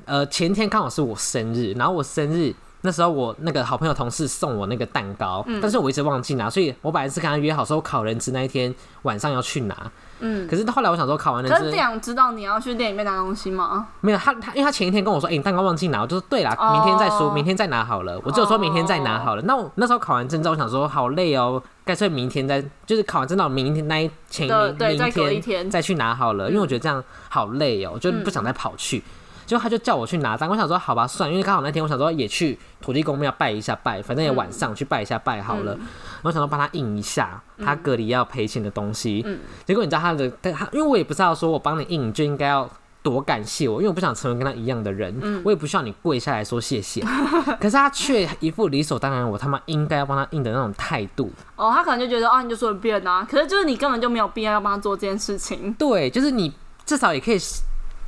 [0.05, 8.73] 呃前天刚好是我生日，然后我生日那时候我那个好朋友同事送我那个蛋糕，但是我一直忘记拿，所以我本来是跟他约好说考人资那一天
[9.03, 9.91] 晚上要去拿。
[10.19, 13.87] 嗯，可是后来我想说考完了，可是这样知道你要去店里面拿东西吗？
[13.99, 18.17] 没有，他他因为他前一天跟我说，哎，你蛋糕忘记拿，我就说对啦，明天再说，明天再拿好了。
[18.23, 19.41] 我就说明天再拿好了。
[19.41, 29.03] 那我那时候考完证照，我想说好累哦，干脆明天再，就是考完证到明天那一前明明天再去拿好了，因为我觉得这样好累哦，就不想再跑去。
[29.45, 35.77] 就他就叫我去拿单，我想说好吧，算，因为刚好那天我想说也去土地公庙拜一下拜，反正也晚上去拜一下拜好了。
[36.23, 39.21] 我想说帮他印一下他隔离要赔钱的东西。
[39.23, 39.37] 嗯。
[39.63, 42.67] 结果你知道他的，他因为我也不知道说我帮你印就应该要
[43.05, 45.15] 多感谢我，因为我不想成为跟他一样的人。
[45.21, 45.39] 嗯。
[45.45, 47.01] 我也不需要你跪下来说谢谢。
[47.61, 51.31] 可是他却一副理所当然，我他妈应该要帮他印的那种态度。
[51.55, 55.71] 哦，他可能就觉得啊，你就说了变啊，可是就是你根本就没有必要要帮他做这件事情。
[55.75, 56.51] 对，就是你
[56.83, 57.37] 至少也可以。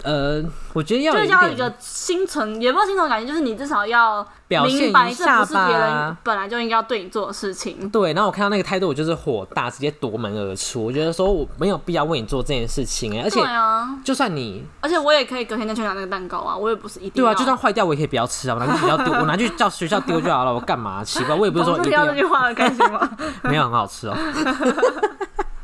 [0.04, 7.90] 呃，我觉得要就是要一个心存，也不是心存感觉，就是你至少要明白这不是别人本来就应该要对你做的事情。
[7.90, 10.86] 对，然后我看到那个态度，我就是火大，直接夺门而出。
[10.86, 13.42] 我觉得说我没有必要为你做这件事情，哎，而且
[14.04, 17.24] 就算你，而且我也可以隔天再去拿那个蛋糕啊，我也不是一定。
[17.24, 21.04] 对啊，就算坏掉，我也可以不要吃啊，我拿去 学校丢，我拿去叫学校丢就好了，我干嘛？
[21.04, 23.10] 奇怪，我也不是说一定要这句话开心吗？
[23.44, 24.16] 没有很好吃哦。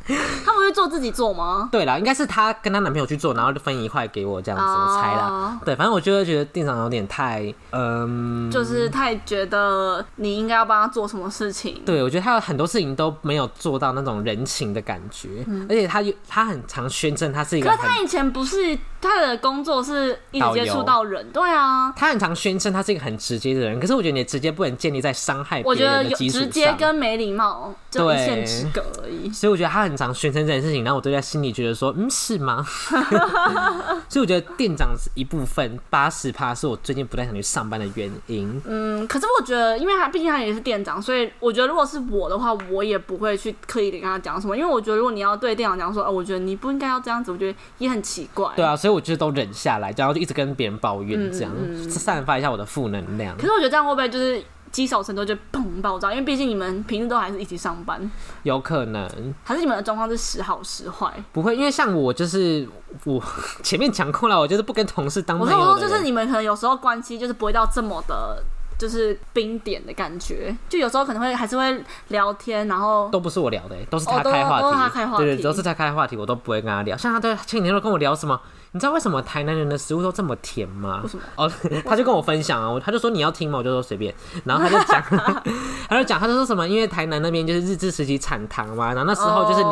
[0.46, 1.70] 他不会做自己做吗？
[1.72, 5.60] 对啦，应该是她跟她男朋友去做，然后就分一块给我这样子，我猜啦。
[5.66, 11.82] 对，反正我就会觉得店长有点太，嗯，就是太觉得你应该要帮他做什么事情。
[11.86, 17.70] 对，我觉得他有很多事情都没有做到那种人情的感觉，而且他有他很常宣称他是一个。
[17.70, 29.30] 可他以前不是他的工作是一直接触到人，对啊，他很常宣称他是一个很直接的人，可是我觉得你直接不能建立在伤害别人的基础上，直接跟没礼貌就一线之隔而已。
[29.34, 32.66] 所以我觉得他很常宣称这件事情，然后我都在心里觉得说，嗯，是吗？
[34.08, 38.62] 所以我觉得店长是一部分，八十趴是我最近不太想去上班的原因。
[38.66, 48.52] 嗯，可是我觉得，因为他毕竟他也是店长，所以我觉得如果是我的话，我也不会去刻意的跟他讲什么，因为我觉得如果你要对店长讲说，哦，我觉得你不应该要这样子，我觉得也很奇怪。
[48.56, 51.52] 对啊，所以我就都忍下来，然后就一直跟别人抱怨，这样
[51.90, 53.36] 散发一下我的负能量。
[53.36, 56.12] 可是我觉得这样会不会就是积少成多，就砰爆炸？
[56.12, 58.12] 因为毕竟你们平时都还是一起上班，
[58.44, 59.34] 有可能。
[59.44, 61.12] 还是你们的状况是时好时坏？
[61.32, 62.68] 不会，因为像我就是
[63.06, 63.22] 我
[63.62, 65.60] 前面讲过了，我就是不跟同事当朋友。
[65.60, 68.44] 我说就是你们可能有时候关系就是不会到这么的。
[68.76, 76.98] 就是冰点的感觉，就有时候可能会还是会聊天，然后都不是我聊的，都是他开话题，对对，都是他开话题，我都不会跟他聊。
[76.98, 78.42] 像他对前几天都跟我聊什么。
[78.76, 81.02] 你知道为什么台南人的食物都这么甜吗？
[81.04, 81.24] 为什么？
[81.36, 81.52] 哦，
[81.86, 83.60] 他就跟我分享啊，他就说你要听吗？
[83.60, 84.12] 我就说随便。
[84.46, 85.02] 然后他就讲，
[85.88, 86.68] 他就讲，他就说什么？
[86.68, 89.70] 因为台南那边就是日治时期产糖嘛，然后那时候就是你，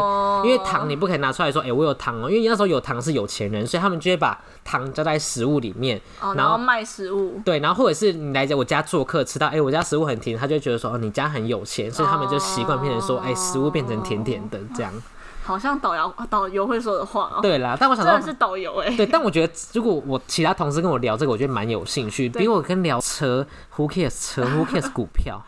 [0.47, 5.99] 因为糖你不可以拿出来说，哎，我有糖哦，因为那时候有糖是有钱人，所以他们就会把糖加在食物里面，
[6.35, 7.41] 然后卖食物。
[7.43, 14.93] 对，然后或者是你来我家做客，吃到哎我家食物很甜，他就觉得说哦你家很有钱，所以他们就习惯变成说哎食物变成甜甜的这样。
[15.51, 17.39] 好像导游导游会说的话哦。
[17.41, 18.89] 对啦，但我想说，是导游哎。
[18.95, 25.43] 对，但我觉得如果我其他同事跟我聊这个，我觉得蛮有兴趣，比我跟聊车，Who cares 车，Who cares 股票。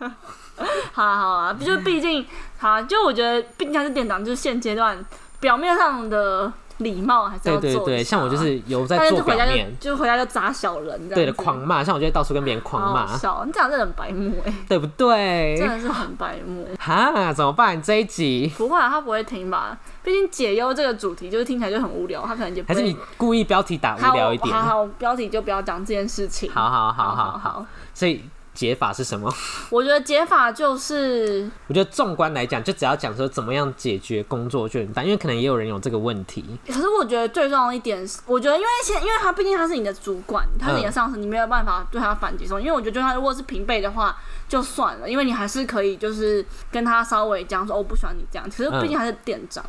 [0.92, 2.26] 好啊好啊，就毕竟
[2.60, 5.04] 好，就我觉得毕竟他是店长，就是现阶段
[5.40, 6.52] 表面上的。
[6.84, 7.62] 礼貌还是要做。
[7.62, 11.84] 对对对，像我就是有在做表面，就回家就砸小人，对的，狂骂。
[11.84, 13.18] 像我就会到处跟别人狂骂。
[13.18, 15.58] 笑，你这样真的很白目哎，对不对？
[15.58, 16.68] 真的是很白目。
[16.80, 17.82] 哈，怎么办？
[17.82, 19.78] 这一集不会，他不会听吧？
[20.04, 24.54] 毕竟解忧这个主题就是听起来就很无聊，他可能就还是你故意标题打无聊一点。
[24.54, 26.52] 好好，标题就不要讲这件事情。
[26.52, 28.24] 好好好好好，所以。
[28.54, 29.34] 解法是什么？
[29.70, 36.46] 我觉得解法就是，我觉得纵观来讲，就只要讲说怎么样解决工作倦怠，因为可能也有人有这个问题。
[36.68, 44.16] 可是我觉得最重要一点是，我觉得因为现，因为他毕竟他是你的主管，他是你的上司，你没有办法对他反击说，因为我觉得他如果是平辈的话。
[44.48, 48.50] 就算了，因为你还是可以，就是跟他稍微讲说，我不喜欢你这样。
[48.50, 49.64] 其实毕竟还是店长，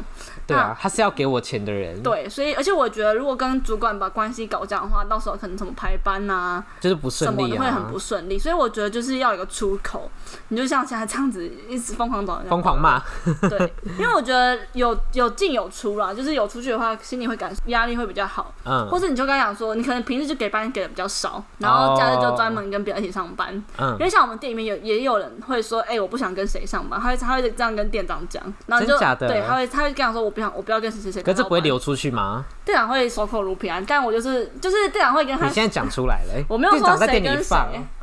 [0.47, 2.03] 对啊，他是要给我钱的人。
[2.03, 8.39] 对，所以而且我觉得，如果跟主管把关系搞这样的话，到时候可能怎么排班呐，就是不顺利，什么会很不顺利。
[8.39, 10.11] 所以我觉得就是要有个出口，
[10.49, 13.03] 你就像现在这样子，一直疯狂找人，疯狂骂。
[13.49, 18.53] 对，因为我觉得有有进有出啦，就是有出去的话，心里会感压力会比较好。
[18.65, 23.55] 嗯，或是你就跟他讲说，你可能平时就给班给的比较少，然后假日就专门跟别人一起上班。
[23.79, 25.55] 嗯，因为像我们店里面有也有人会。
[25.55, 31.23] 会说，哎，我不想跟谁上班，他会他会这样跟店长讲，然后就对，他会他会跟他说，我不想，我不要跟谁谁谁。
[31.23, 32.45] 可是不会流出去吗？
[32.65, 35.47] 店长会守口如瓶啊，但我就是就是店长会跟他。
[35.47, 37.57] 你现在讲出来了， 我没有说谁跟谁，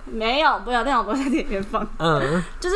[0.06, 2.76] 没有，不要店长不会在店里面放，嗯，就是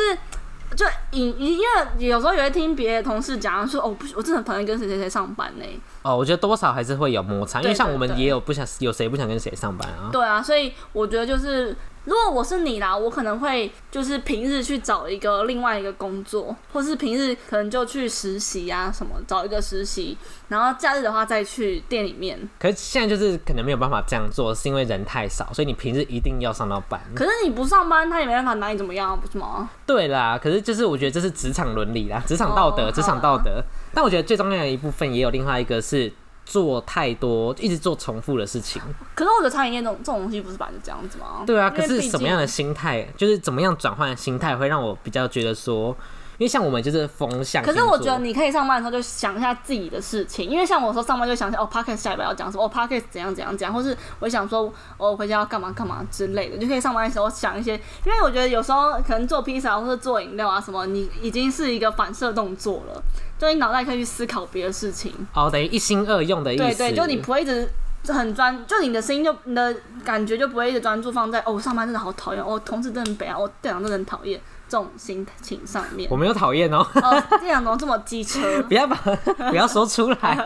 [0.76, 5.64] 就因因为有时候也会听别的同事讲说，哦，不，我真的很讨厌跟谁谁谁上班呢。
[6.06, 10.10] 哦，我觉得多少还是会有摩擦，因为像我们也有不想有谁不想跟谁上班啊。
[10.12, 11.76] 对啊，所以我觉得就是。
[12.06, 20.16] 如果我是你啦，我可能会就是平日去找一个另外一个工作，或是平日可能就去实习啊什么，找一个实习，
[20.46, 22.38] 然后假日的话再去店里面。
[22.60, 27.00] 可是现在就是可能没有办法这样做，是因为人太少，所以你平日一定要上到班。
[27.12, 29.68] 可是你不上班，他也没办法拿你怎么样，不是吗？
[29.84, 33.60] 对啦，可是就是我觉得这是职场伦理啦，职场道德，职场道德。
[33.96, 36.12] 但我觉得最重要的一部分也有另外一个是。
[36.48, 38.80] 做太多，一直做重复的事情。
[39.16, 41.42] 可是我觉得餐饮业这种这种东西不是本来就这样子吗？
[41.44, 45.96] 对啊，可是什么样的心态，就是怎么样转换心态，会让我比较觉得说。
[46.38, 50.48] 因为像我们就是风向，可是我觉得你可以上班的时候就想一下自己的事情。
[50.48, 57.74] 因为像我说上班就想想哦 p o c k e t 下一步要讲什么，哦 p o c k e t 怎样怎样讲，或是我想说哦回家要干嘛干嘛之类的，就可以上班的时候想一些。
[58.04, 63.02] 因为我觉得有时候可能做披萨或者做饮料啊什么，你已经是一个反射动作了，
[63.38, 65.12] 就你脑袋可以去思考别的事情。
[65.34, 66.62] 哦，等于一心二用的意思。
[66.62, 67.66] 对对，就你不会一直
[68.08, 74.38] 很专，就你的声音就你的感觉就不会一直专注放在哦上班真的好讨厌，哦同事真的很北啊，我店长真的很讨厌。
[74.68, 76.78] 这种心情上面，我没有讨厌哦。
[76.94, 78.96] 哦，这两种这么机车， 不要把
[79.50, 80.36] 不要说出来。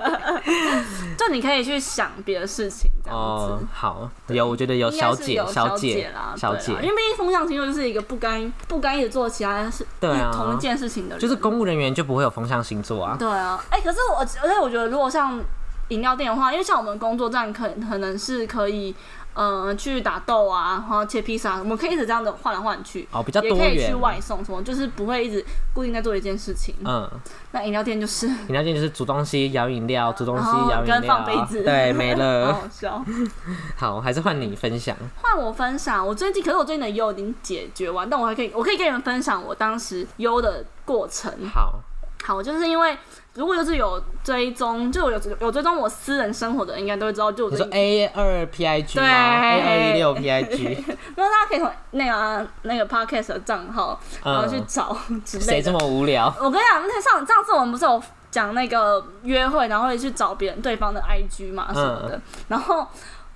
[1.17, 3.19] 就你可以去想别的事情，这样
[3.59, 3.67] 子。
[3.73, 13.17] 好，有我觉得有小姐小姐啦，小姐，因为毕竟风向星座就是一个不甘不甘一直做其他事，对啊，同一件事情的人，就是公务人员就不会有风向星座啊。
[13.19, 15.39] 对啊，哎，可是我而且我觉得如果像
[15.89, 18.95] 饮料店的话，因为像我们工作站可可能是可以。
[19.35, 23.09] 嗯，去打豆啊，然后切披萨，我们可以一直这样子换来换去。
[23.13, 23.59] 哦，比较多元。
[23.59, 26.75] 也可以去外送，什么就是不会一直固定在做一件事情。
[26.85, 27.09] 嗯。
[27.53, 28.27] 那饮料店就是。
[28.49, 31.01] 饮料店就是煮东西、摇饮料、 煮东西、摇饮料。
[31.01, 31.63] 跟放杯子。
[31.63, 32.53] 对，没了。
[32.55, 33.05] 好笑。
[33.77, 34.97] 好，还是换你分享。
[35.23, 41.33] 换我分享，我最近可是我最近的忧已经解决完，但我还可以，我可以跟你们分享我当时忧的过程。
[41.55, 41.81] 好。
[42.25, 42.99] 好，就是因为。
[43.35, 47.31] 如果就是有追踪，就有有追踪我私人生活的，应该都会知道。
[47.31, 50.65] 就你说 A 二 P I G 吗？A 二一六 P I G。
[51.17, 55.53] 然后大家可以从那个那个 Podcast 的账号，然后去找之类的。
[55.53, 56.27] 谁这么无聊？
[56.39, 62.87] 我跟你讲，那上上次我们不是有讲那个约会，然后会去找别人对方的 I G 嘛什么的，然后。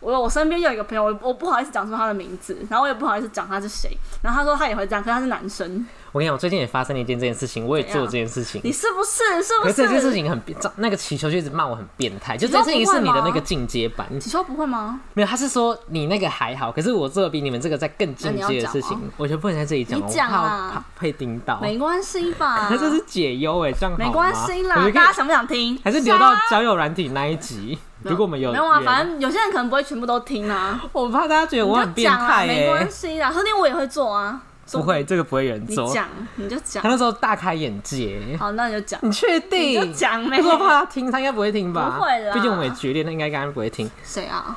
[0.01, 3.97] 我我身边有一个朋友，我我不好意思讲出他的名字，然后我也不好意思讲他是谁。
[4.21, 5.87] 然后他说他也会这样，可是他是男生。
[6.15, 8.61] 我跟你讲，我最近也发生了一件这件事情，我也做这件事情。
[8.63, 9.43] 你是不是？
[9.43, 9.75] 是不是？
[9.75, 12.37] 这件事情很变，那个祈求就一直骂我很变态。
[12.37, 14.07] 就这件事情是你的那个进阶版。
[14.21, 15.01] 祈求不会吗？
[15.15, 19.99] 没有，他是说你那个还好，可是我做的比你们这个在更进阶的事情，我就不能在这里讲。
[19.99, 21.59] 你讲啊，会听到。
[21.61, 22.69] 没关系吧？
[22.71, 24.89] 那这是解忧哎，这样没关系啦。
[24.95, 25.77] 大家想不想听？
[25.83, 27.77] 还是留到交友软体那一集？
[28.03, 28.81] 如果我们有没有啊？
[28.85, 30.81] 反正有些人可能不会全部都听啊。
[30.95, 34.41] 我怕大家觉得我很变态没关系啦，后天我也会做啊。
[34.73, 35.87] 不会，这个不会有人做。
[35.87, 36.83] 你讲，你就讲。
[36.83, 38.21] 他那时候大开眼界。
[38.39, 38.99] 好，那你就讲。
[39.03, 39.81] 你确定？
[39.81, 40.43] 就讲没？
[40.43, 41.97] 我怕他听，他应该不会听吧？
[41.97, 42.35] 不会啦。
[42.35, 43.91] 毕竟我们也决裂，那应该刚刚不会听。
[44.05, 44.57] 谁啊？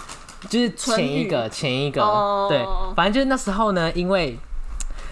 [0.49, 2.47] 就是前一个，前一个。
[2.49, 2.65] 对，
[2.95, 4.37] 反正就是那时候呢，因为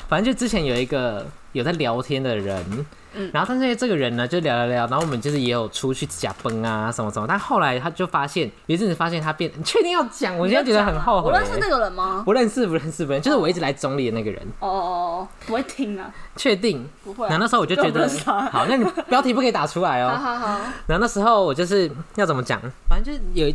[0.08, 2.86] 反正就之前有一个有在聊天的人。
[3.34, 7.26] 然后，但是这个人呢，就聊聊聊，然后我们就是也有出去假崩啊，什么什么。
[7.28, 10.38] 但后来他就发现，有一阵子发现他变，你确定要讲？
[10.38, 11.32] 我现在觉得很后悔。
[11.32, 12.22] 我认识那个人吗？
[12.26, 13.26] 不认识，不认识，不认识。
[13.26, 14.42] 就是我一直来总理的那个人。
[14.60, 16.12] 哦哦哦，不会听啊？
[16.36, 16.88] 确定？
[17.04, 17.28] 不会。
[17.28, 18.08] 然后那时候我就觉得，
[18.52, 20.10] 好，那你标题不可以打出来哦。
[20.10, 20.60] 好好好。
[20.88, 22.60] 然后那时候我就是要怎么讲？
[22.90, 23.48] 反正就是有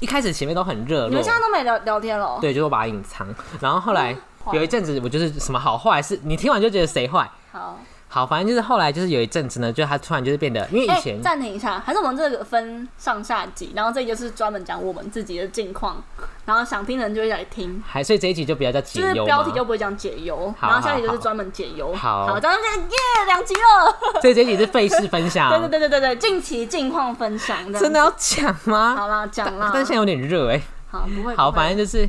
[0.00, 2.38] 一开始前面都很热络，你们现在都没聊聊天了？
[2.40, 3.26] 对，就是我把它隐藏。
[3.60, 4.16] 然后后来
[4.52, 7.28] 有一阵子，我就是什么好坏是，你听完就觉得谁坏？
[7.50, 7.78] 好。
[8.10, 16.02] 好，反正就是后来就是有一阵子呢，就他突然就是变得，因为以前暂停一下，还是我们这个分上下集，然后这就是专门讲我们自己的近况，
[16.46, 17.82] 然后想听的人就会来听。
[17.86, 21.94] 还所以这一集就比较叫解忧，标题就不会讲解忧，然后下集就是专门解忧。
[21.94, 24.20] 好，好，咱们耶两集了。
[24.22, 25.50] 所 以这一集是费事分享。
[25.60, 27.70] 对对对对对对，近期近况分享。
[27.74, 28.96] 真的要讲吗？
[28.96, 29.70] 好了，讲了。
[29.74, 30.62] 但现在有点热哎。
[30.90, 31.36] 好，不会。
[31.36, 32.08] 好，反正就是。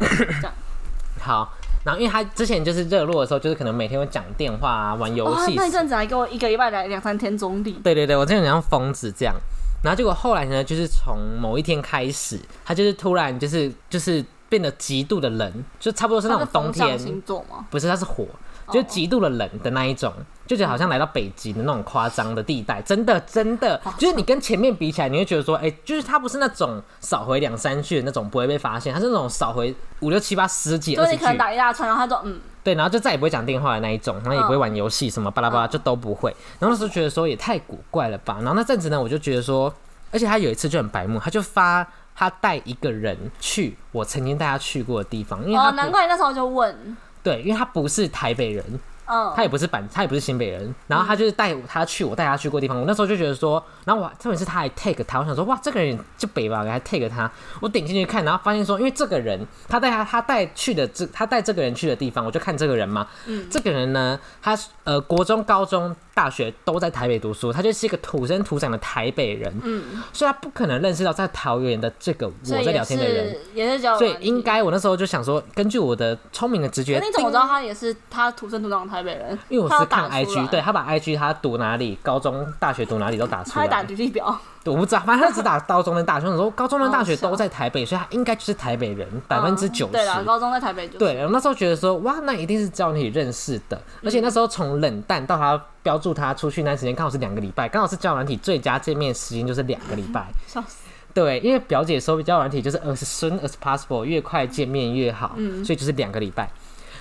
[1.18, 1.50] 好。
[1.84, 5.54] 然后，因为他之前就是热络的时候，就是可能每天会讲电话啊，玩游戏。
[5.54, 7.72] 那一阵子还给我一个礼拜来两三天中立。
[7.84, 9.34] 对对对，我真的像疯子这样。
[9.82, 16.98] 然后结果后来呢，就是从某一天开始，他就是突然就是就是变得极度的冷，就差不多是那种冬天。
[16.98, 17.66] 星座吗？
[17.70, 18.26] 不是，他是火。
[18.70, 20.12] 就极度的冷的那一种，
[20.46, 36.30] 就觉得好像来到北极的那种夸张的地带，真的真的，就是你跟前面比起来，你会觉得说，哎，就是它不是那种少回两三句的那种不会被发现，它是那种少回五六七八十几二十句，就你可能打一大串，然后他说嗯，对，然后就再也不会讲电话的那一种，然后也不会玩游戏什么巴拉巴拉，就都不会。
[36.58, 38.36] 然后那时候觉得说也太古怪了吧。
[38.38, 39.72] 然后那阵子呢，我就觉得说，
[40.10, 48.64] 而且他有一次就很白目，他就发他带一个人去我曾经带他去过的地方，因为哦，难怪你那时候就问，对，因为他不是台北人。
[49.06, 52.78] 他也不是板，他也不是新北人，然后他就是带他去我带他去过地方。
[52.78, 57.30] 我那时候就觉得说，然后我特别是他还 take 他，我想说哇，这个人就北吧，还 take 他。
[57.60, 63.06] 我点进去看，然后发现说，因为这个人他带他他带去的这他带这个人去的地方，我就看这个人嘛。
[63.26, 69.52] 嗯，这个人呢，他呃国中、高中、大学都在台北读书，他就是一个土生土长的台北人。
[69.62, 73.98] 嗯，所以他不可能认识到在桃园的这个我在聊天的人，也是叫。
[73.98, 78.88] 所以应该我那时候就想说，根据我的聪明的直觉，你怎么知道他也是他土生土长？
[78.94, 83.66] 台北人，因为我是看 IG，对他把 IG 他读哪里，高中、大学读哪里都打出来。
[83.66, 84.26] 他打履历表，
[84.64, 86.26] 我不知道，反正他只打 高中跟大学。
[86.26, 89.92] 说高中跟大学都在台北，所以他应该就是台北人，百分之九十。
[89.92, 90.86] 对高中在台北。
[90.88, 93.80] 对，那时候觉得说，哇，那一定是教你认识的。
[94.04, 100.26] 而且那时候从冷淡到他标注他出去那时间刚好是两个礼拜，刚好是教软体最佳见面时间就是两个礼拜。
[100.46, 100.84] 笑死。
[101.12, 106.50] 对，因为表姐说教软体就是 as soon as possible，越快见面越好，嗯所以就是两个礼拜。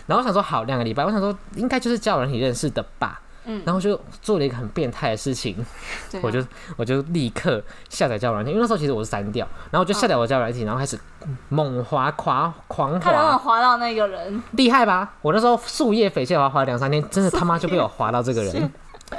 [0.06, 5.66] 然后我想说好两个礼拜，我想说应该就是交友软体认识的吧，嗯，然后就做了一个很变态的事情，
[6.22, 6.44] 我就
[6.76, 11.00] 我就立刻下载交友软体，因为那时候其实我是删掉，然后我就下载我交友软体，然后开始
[11.50, 15.14] 猛滑狂狂滑，能滑到那个人，厉害吧？
[15.22, 18.72] 我那时候树叶翡翠滑滑两三天，真的他妈就被我滑到这个人。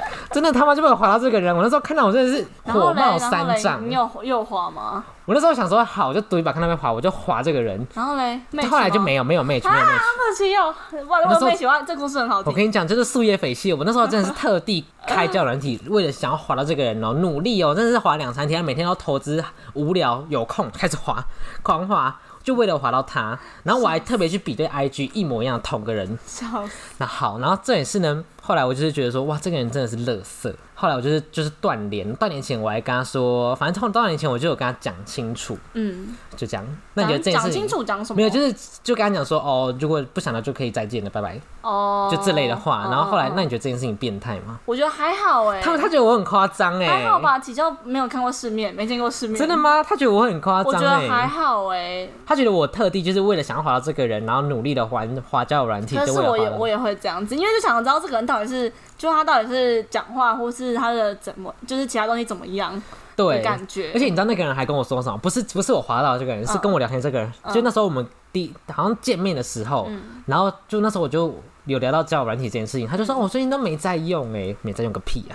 [0.31, 3.87] 真的他妈就被我划到这个人，我那时候看到我真的是火冒三丈。
[3.87, 5.03] 你有又滑吗？
[5.25, 7.87] 我那时候想说好，我就赌一把看他没滑，我就划这个人。
[7.95, 9.79] 然后嘞，后来就没有没有妹没有妹。
[9.81, 10.73] 啊，可惜哦！
[11.07, 12.51] 哇，我妹喜欢这故事很好听。
[12.51, 21.25] 我跟你讲，就是树叶翡翠，我那时候真的是特地开教软体，为了想要划到这个人哦，努力哦，真的是划两三天，每天都投资，无聊有空开始划，
[21.63, 22.19] 狂划。
[22.45, 26.17] 就为了滑到他，然后我还特别去比对 IG 一模一样同个人。
[26.27, 26.73] 笑死。
[26.99, 28.23] 那好，然后这也是呢。
[28.39, 30.55] 后来我就是觉得说，哇，这个人真的是乐色。
[30.77, 36.65] 后来我就是就是断联，断联前我还跟他说，反正从断联前我就有跟他讲清楚，嗯，就这样。
[36.93, 38.17] 那你觉得这件事讲清楚讲什么？
[38.17, 38.53] 没有，就是
[38.83, 41.39] 就跟他讲说，哦，如果不想了就可以再见了，拜拜。
[41.61, 42.87] 哦，就这类的话。
[42.91, 44.59] 然后后来，那你觉得这件事情变态吗？
[44.65, 45.61] 我觉得还好哎。
[45.61, 46.87] 他他觉得我很夸张哎。
[46.87, 49.39] 还好吧，比较没有看过世面，没见过世面。
[49.39, 49.81] 真的吗？
[49.81, 50.73] 他觉得我很夸张。
[50.73, 52.07] 我觉得还好哎。
[52.25, 55.95] 他觉得我特地就是为了想要滑到这个人，然后努力的滑滑交友软体。
[55.95, 58.71] 可是我也我也会这样子，因为就想知道这个人到底是。
[58.97, 62.81] 就他到底是讲话，或是他的怎么，就是其他东西怎么样？
[63.15, 63.91] 对，感觉。
[63.93, 65.17] 而且你知道那个人还跟我说什么？
[65.17, 67.31] 不是，不是我滑到这个人，是跟我聊天这个人。
[67.53, 69.89] 就那时候我们第好像见面的时候，
[70.25, 71.33] 然后就那时候我就
[71.65, 75.33] 有聊到交友软体这件事情，他就说：“我最近都没在用，哎，没在用个屁啊！”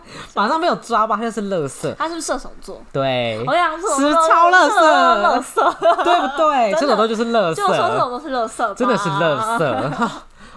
[0.36, 1.94] 马上被我抓吧，他就是乐色。
[1.98, 2.80] 他是不是射手座？
[2.92, 3.90] 对，我想说，
[4.28, 4.80] 超乐色，
[5.22, 6.72] 乐色，对不对？
[6.78, 9.90] 射手座就是乐色，就说射手座是乐色，真的是乐色。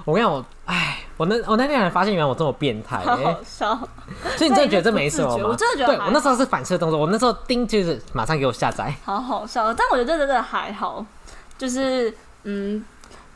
[0.07, 0.99] 我跟你讲，我哎。
[1.17, 3.75] 我那我那天还发现，原来我这么变态，好笑。
[4.35, 5.45] 所以你真的觉得这没什么吗？
[5.49, 9.73] 我真的觉得，对我那时候是反射动作，我那时候叮就是马上给我下载，好好笑。
[9.73, 11.03] 但我觉得这真的还好，
[11.57, 12.85] 就是嗯。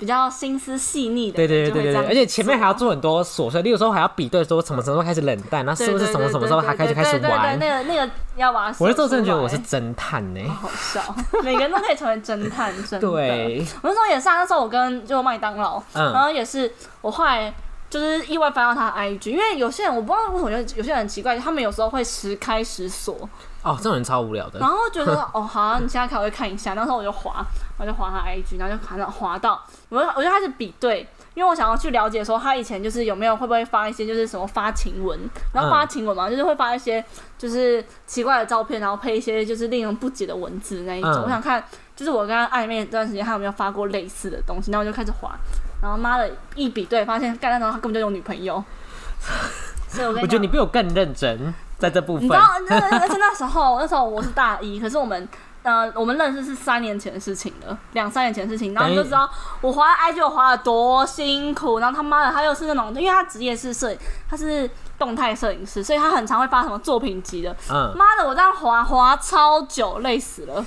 [0.01, 7.59] 比较心思细腻的，对对对对对，而且前面还要做很多琐碎，例如说还要比对说什么时候开始冷淡，那是不是什么什么时候他开始开始玩？
[7.59, 8.73] 那个那个要把。
[8.79, 13.07] 我那时候真的觉得我是侦探呢，好笑，每个人都可以成为侦探，真的。
[13.07, 17.53] 对，我那时候也是啊，那时候我跟就麦当劳，然后也是我后来
[17.91, 23.29] 就是意外翻到他的 IG，因为有些人我不知道为什么觉得有些人很奇怪，他们有时候会时开时锁。
[23.63, 24.59] 哦，这种人超无聊的。
[24.59, 26.73] 然后觉得 哦，好，你现在可以看一下。
[26.73, 27.45] 那时候我就滑，
[27.77, 35.19] 我就滑他 IG，然后就看到滑到，我就我就开始比对，因为我想要去了解说他以前就是有没有会不会发一些就是什么发情文，
[35.53, 37.03] 然后发情文嘛，就是会发一些
[37.37, 41.21] 就是奇怪的照片，然后配一些就是令人不解的文字那一种。
[41.23, 41.63] 我想看，
[41.95, 44.71] 就是我跟他暧昧这段时间，他有没有发过类似的东西。
[44.71, 45.35] 然后我就开始滑，
[45.81, 48.63] 然后妈的一比对，发现干那时候他根本就有女朋友。
[49.91, 51.53] 所以我我觉得你比我更认真。
[51.81, 52.77] 在这部分，你知道，那
[53.17, 55.27] 那时候，那时候我是大一，可是我们，
[55.63, 59.27] 呃，我们认识是三年前的事情了，两三年前的事情，然后你就知道
[59.61, 63.97] 我滑 IG 我滑的多辛苦，然后他妈的他又是那种，因为他职业是摄影，
[64.29, 64.69] 他是
[64.99, 70.63] 动态摄影师，所以他很常会发什么作品集的，嗯，妈的我这样滑滑超久，累死了。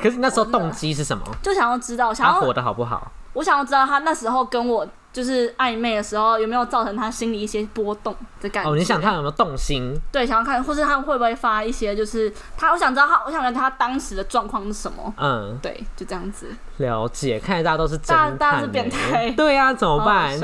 [0.00, 1.24] 可是那时候动机是什么？
[1.42, 3.10] 就想要知道，想要活的好不好？
[3.32, 4.86] 我想要知道他那时候跟我。
[5.12, 8.70] 就是暧昧的时候，有没有造成他心里一些波动的感觉？
[8.70, 9.94] 哦，你想看有没有动心？
[10.10, 15.12] 对，想要看，或是他会不会发一些，就是他，我想知道他，我想知道他当时的状况是什么。
[15.18, 16.46] 嗯，对，就这样子。
[16.78, 19.30] 了解，看来大家都是大大家是变态。
[19.32, 20.38] 对呀，怎么办？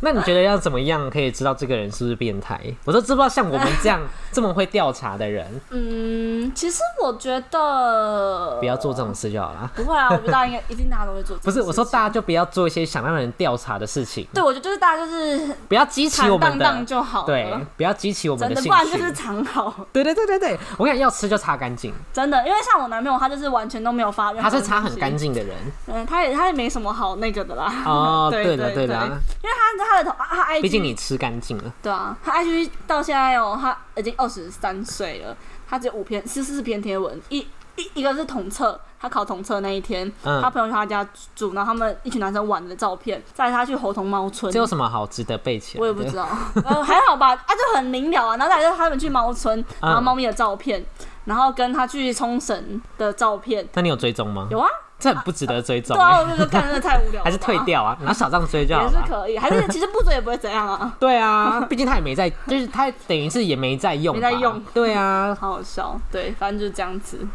[0.02, 2.58] 那你觉得要怎么样可以知道这个人是不是变态？
[2.84, 4.00] 我说知不知道像我们这样
[4.32, 5.46] 这么会调查的人？
[5.70, 9.70] 嗯，其实我觉得不要做这种事就好了。
[9.76, 11.36] 不会啊，我觉得大家应该一定大家都会做。
[11.38, 14.26] 不是，我说大家就不要做一些想让人调查的事情。
[14.32, 17.24] 对，我觉得就是大家就是不要激起我们的就好。
[17.24, 18.68] 对，不要激起我们的兴趣。
[18.68, 19.86] 不然就是藏好。
[19.92, 21.92] 对对对对对，我跟你要吃就擦干净。
[22.12, 24.32] 真的，因为像我男朋友，他就是完全都没有发。
[24.34, 25.56] 他是擦很干净的人。
[25.86, 27.72] 嗯，他也他也没什么好那个的啦。
[27.84, 30.60] 哦， 对的对的，因为他他的头他 I。
[30.60, 35.36] 毕竟你吃干净了，对啊，他 IG 到现在哦，他已经二十三岁了，
[35.68, 45.80] 他只有五篇，十四篇贴文，一一一个是统测，他考统测那一天，他朋友去他家住，然后他们一群男生玩的照片，载他去猴童猫村，这有什么好值得背起来？
[45.80, 46.28] 我也不知道，
[46.64, 50.84] 呃，还好吧， 啊，就很明了啊，然后再就他们去猫村，然后猫咪的照片，
[51.24, 54.48] 然后跟他去冲绳的照片，那你有追踪吗？
[54.50, 54.68] 有啊。
[55.00, 55.96] 这很不值得追踪。
[55.96, 57.24] 对啊，我就看真的太无聊。
[57.24, 58.90] 还是退掉啊，拿小账追就好了。
[58.90, 60.94] 也是可以，还是其实不追也不会怎样啊。
[61.00, 64.14] 对啊，毕竟他也没在，就是他等于是也没在用。
[64.14, 64.62] 没在用。
[64.72, 65.34] 对啊。
[65.40, 67.26] 好好笑，对，反正就是这样子。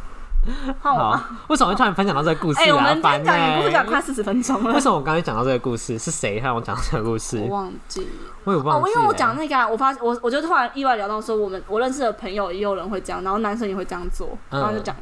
[0.80, 2.76] 好，为什么会突然分享到这个故事啊？
[2.76, 4.76] 我们讲故事讲快四十分钟了。
[4.76, 5.98] 为什么我刚才讲到这个故事？
[5.98, 7.40] 是谁让我讲这个故事？
[7.40, 8.08] 我忘记。
[8.44, 8.86] 我有忘记。
[8.86, 14.96] 哦，因为我讲那个，我发现我我就突然意外聊到说，我们我认识的朋友也有人会这样，然后男生也会这样做，然后就讲。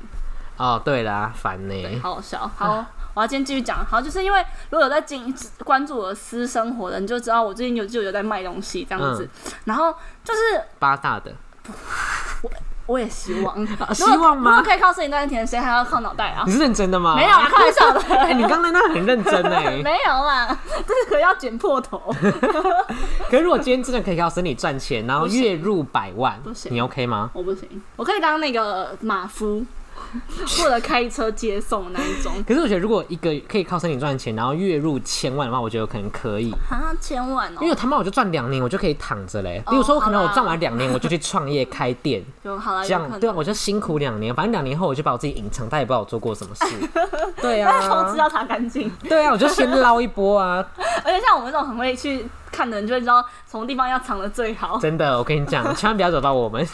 [0.57, 1.99] 哦，对啦，烦呢。
[2.01, 2.85] 好好笑，好。
[3.15, 5.31] 我要今天继续讲，好，就是因为如果有在经
[5.63, 9.29] 关注我的私生活的，你就知道我最近有就有在卖东西这样子，
[9.65, 9.93] 然后
[10.23, 10.39] 就是
[10.79, 11.31] 八大的，
[12.41, 12.49] 我
[12.87, 13.55] 我也希望，
[13.93, 14.49] 希望吗？
[14.49, 16.41] 如果可以靠摄影赚钱，谁还要靠脑袋啊？
[16.47, 17.13] 你是认真的吗？
[17.15, 18.01] 没有，开玩笑的。
[18.17, 21.99] 哎，你刚才那很认真哎， 没有啦，这可要剪破头。
[23.29, 26.41] 可是如果今天真的可以靠身体赚钱，然后月入百万，
[26.71, 27.29] 你 OK 吗？
[27.33, 29.63] 我不行，我可以当那个马夫。
[30.63, 32.31] 或者开车接送那一种。
[32.47, 36.51] 可是我觉得，如果一个可以靠身体赚钱，然后月入千万的话，我觉得可能可以。
[36.69, 37.59] 啊，千万哦！
[37.61, 39.61] 因为他妈我就赚两年，我就可以躺着嘞。
[39.69, 42.85] 比如说，我可能我赚完两年，我就去创业开店， 就好了。
[42.85, 46.65] 这样对啊，我就辛苦两年，反正两年后我就把我自己隐藏，他也不知道我做过什么事。
[47.41, 48.91] 对啊，投资要查干净。
[49.07, 50.65] 对啊，我就先捞一波啊。
[51.03, 54.77] 而且像我们这种很会去看的人，就会知道什么地方要藏的最好。
[54.79, 56.65] 真的，我跟你讲，千万不要找到我们。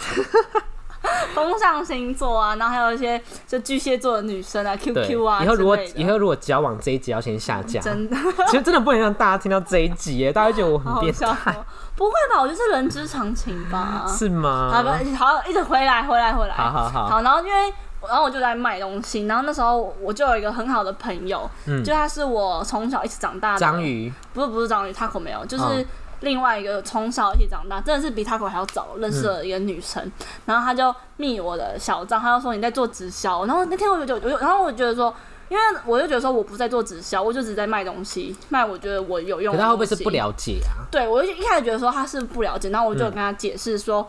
[1.34, 5.41] 风象星座啊，然后还有一些就巨蟹座的女生啊，QQ 啊。
[5.43, 8.16] 以后如果以后如果交往这一集要先下架，真的，
[8.50, 11.56] 其实真的不能让大家听到这一集耶，大家觉得我很变态。
[11.95, 12.41] 不会吧？
[12.41, 14.06] 我就是人之常情吧。
[14.08, 14.70] 是吗？
[14.74, 16.54] 好吧，好，一直回来，回来，回来。
[16.54, 17.08] 好好好。
[17.08, 17.74] 好，然后因为
[18.08, 25.86] 然后我就在卖东西，然后那时候我就有一个很好的朋友，嗯，就他是我从小一起长大的章鱼，不是不是章鱼，他可没有，就是。
[26.22, 30.12] 另外一个从小一起长大，真的是比他可还要早认识了一个女生，
[30.46, 35.14] 然后他就密我的小账，他就说你在做直销，然后那天我就就，然后我觉得说，
[35.48, 39.58] 因为我就觉得说我不在做直销，我就只在卖东西，卖我觉得我有用。
[39.58, 40.84] 他会不会是不了解啊？
[40.92, 44.06] 对，我就一开始觉得说他是不了解，然后我就跟他解释说，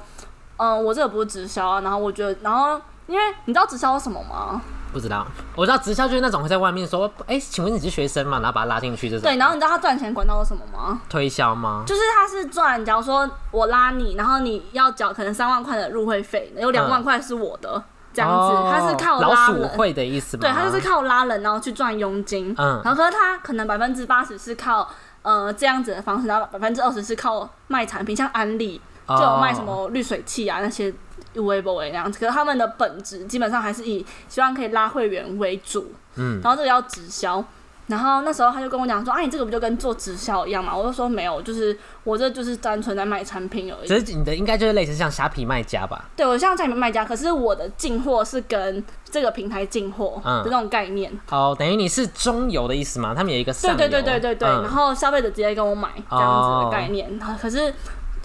[0.57, 4.61] 嗯，我这个不是直销啊，然后我觉得，然后因为你知道直销是什么吗？
[4.93, 8.39] 不知道，我知道直销就是那种会在外面说，哎，请问你是学生嘛？
[8.39, 9.23] 然后把他拉进去这种。
[9.23, 11.01] 对，然后你知道他赚钱管道是什么吗？
[11.09, 11.85] 推销吗？
[11.87, 17.83] 就是他是赚，假如说我拉你，然后你要缴可能三万块的入会费，有两万块是我的，
[18.13, 20.41] 这样子，他是靠老鼠会的意思吗？
[20.43, 22.55] 对，他就是靠拉人，然后去赚佣金。
[22.59, 24.89] 嗯，然后可是他可能百分之八十是靠
[25.23, 30.93] 呃这样子的方式，然后百分之二十是靠卖产品，像安利就有卖什么滤水器啊那些。
[31.35, 37.45] 微博那样子，可是他们的本质基本上还是以希望可以拉会员为主，嗯，然后这个要直销，
[37.87, 40.77] 然后那时候他就跟我讲说，啊，你这个不就跟做直销一样嘛？
[40.77, 43.89] 我就说没有，就是我这就是单纯在卖产品而已。
[43.89, 46.05] 只是你的应该就是类似像虾皮卖家吧？
[46.17, 51.13] 对，我像虾皮卖家，可是我的进货是跟这个平台进货的那种概念。
[51.31, 53.15] 哦，等于你是中游的意思吗？
[53.15, 57.73] 他们有一个对对对对对对，然后消费者直接跟我买这样子的概念，可是。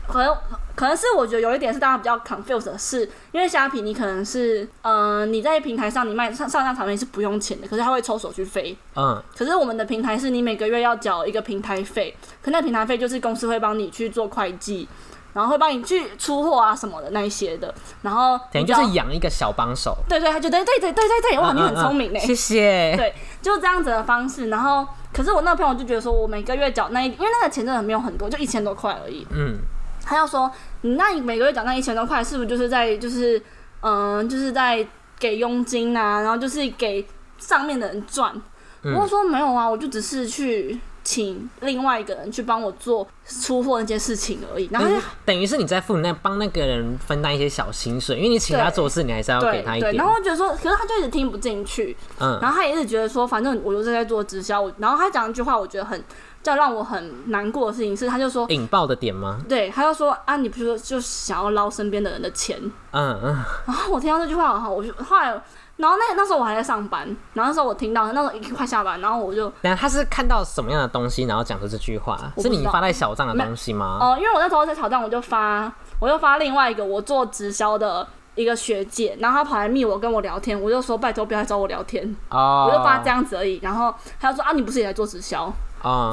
[0.08, 0.36] 可能
[0.76, 8.76] 可能是我觉得有一点是大家比较 confused 的是，因为虾皮你可能是，嗯，你在平台上你卖上上架产品是不用钱的，可是他会抽手续费。
[8.96, 9.22] 嗯。
[9.38, 14.88] 可是我们的平台是你每个月要缴一个平台费，可那平台费就是公司会帮你去做会计，
[15.34, 19.98] 然后会帮你去出货啊什么的那一些的，然后等于就是养一个小帮手。
[20.10, 22.96] 对对，他觉得对对对对对，哇，你很聪明嘞，谢谢。
[22.98, 29.26] 对，就这样子的方式，然后可是我那个朋友就觉得说我每个月缴那一，因为那个钱真的没有很多，就一千多块而已。
[29.32, 29.58] 嗯。
[30.06, 30.52] 他要说，
[30.82, 33.42] 那你每个月缴那一千多块，是不是就是在就是，
[33.82, 34.86] 嗯，就是在
[35.20, 37.06] 给佣金啊，然后就是给
[37.40, 38.40] 上面的人赚？
[38.84, 44.70] 我说没有啊，我就只是去请另外一个人去帮我做出货那件事情而已。
[44.72, 44.88] 然后
[45.26, 49.96] 等于是你在付那帮那个人分担一些小薪水，因为你请他做事，你还是要给他一点。
[49.96, 54.72] 然后我觉得说，可是他就一直听不进去，嗯，然后他也是觉得说，反正我就是在做直销。
[54.78, 56.04] 然后他讲一句话，我觉得很。
[56.46, 59.40] 最让我很难过的事情是，他就说引爆的点吗？
[59.50, 62.56] 对，他就说啊，你不是说就想要捞身边的人的钱？
[62.92, 63.36] 嗯嗯。
[63.66, 65.30] 然后我听到这句话，哈，我就后来，
[65.78, 72.16] 然后那那时候我还在上班，然后那时候我听到，那时候已经快下班，然后我就，等下他是看到什么样的东西，然后讲出这句话？
[72.38, 73.98] 是你发在小账的东西吗？
[74.00, 83.60] 哦，因为我那时候在小账，我就发，我就发另外一个我做直销的一个学姐，然后她跑来密我跟我聊天，我就说拜托不要来找我聊天，哦，我就发这样子而已。
[83.64, 85.52] 然后他就说啊，你不是也在做直销？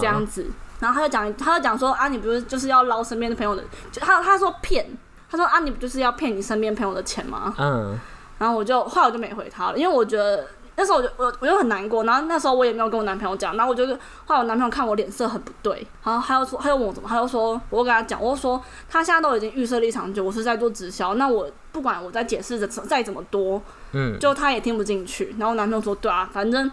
[0.01, 0.47] 这样子，
[0.81, 4.87] 然后他就讲，他就讲说啊，你不是就是要捞身边的朋友的，就他他说骗，
[5.31, 7.55] 他说啊，你不就是要骗你身边朋友的钱吗？
[7.59, 7.99] 嗯，
[8.39, 10.45] 然后我就后来我就没回他了，因为我觉得
[10.77, 13.87] 那时候我就我我就很难过，然后那时候我也没有跟我男朋友讲，然后我就
[14.27, 18.61] 后来我男朋友看我脸色很不对，然后他又说他又问我怎么，他又说我跟他讲，我说
[18.91, 26.71] 他现在都已经预设立场，就我是在做直销，那我不管我在解释的再怎么多，嗯，就他也听不进去，然后我男朋友说对啊，反正。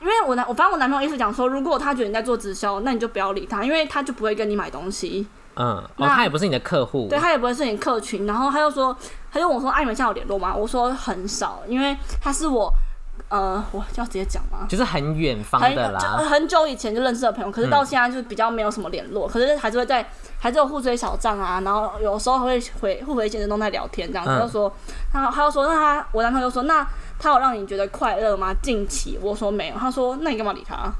[0.00, 5.26] 因为我男，我反正我男朋友一直讲说，如果他觉得你在做直销，那你就不要理他，因为他就不会跟你买东西。
[5.56, 8.24] 嗯，哦，他也不是你的客户，对他也不会是你客群。
[8.24, 8.96] 然后他又说，
[9.30, 10.54] 他就问我说，哎，你们现在有联络吗？
[10.54, 12.72] 我说很少，因为他是我，
[13.28, 14.66] 呃，我要直接讲吗？
[14.70, 24.24] 就是很远方的啦，很久以前就认识的朋友，可是到现在就是比较没有什么联络，可是还是会在，还是有互追小账啊，然后有时候会回互回现实都在聊天这样。
[24.24, 24.72] 他就说，
[25.12, 26.86] 他他就说，那他我男朋友就说那。
[27.20, 28.52] 他有让你觉得快乐吗？
[28.62, 30.90] 近期我说没有，他说那你干嘛理他？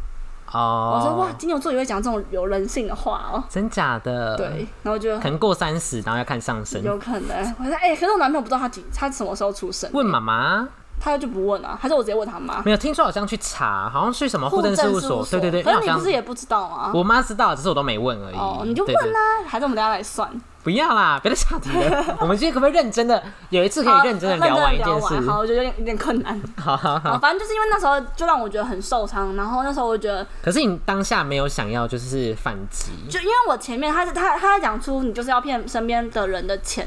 [0.53, 4.37] 哦，我说哇，金牛座也会讲这种有人性的话哦，真假的？
[4.37, 7.55] 对，然后就可能过三十，然后要看上升，有可能。
[7.59, 9.89] 我说哎，可是我男朋友不知道他几，他什么时候出生？
[9.93, 10.69] 问妈妈，
[10.99, 12.61] 他就不问啊，还是我直接问他妈？
[12.65, 15.63] 没有，听说好像去查，好像去什么户政事务所，对对对。
[15.63, 16.91] 可是你不是也不知道吗？
[16.93, 18.35] 我妈知道，只是我都没问而已。
[18.35, 20.29] 哦，你就问啊，还是我们等下来算？
[20.63, 22.17] 不要啦，别再岔题了。
[22.21, 23.23] 我们今天可不可以认真的？
[23.49, 25.21] 有一次可以认真的聊完一件事。
[25.21, 26.41] 好，我觉得有点有点困难。
[26.57, 36.87] 好好好，反正就是因为那时候就让我觉得很受伤，然后那时候我觉得，可是你当下没有想要就是反击，就因为我前面他是他他在讲出你就是要骗身边的人的钱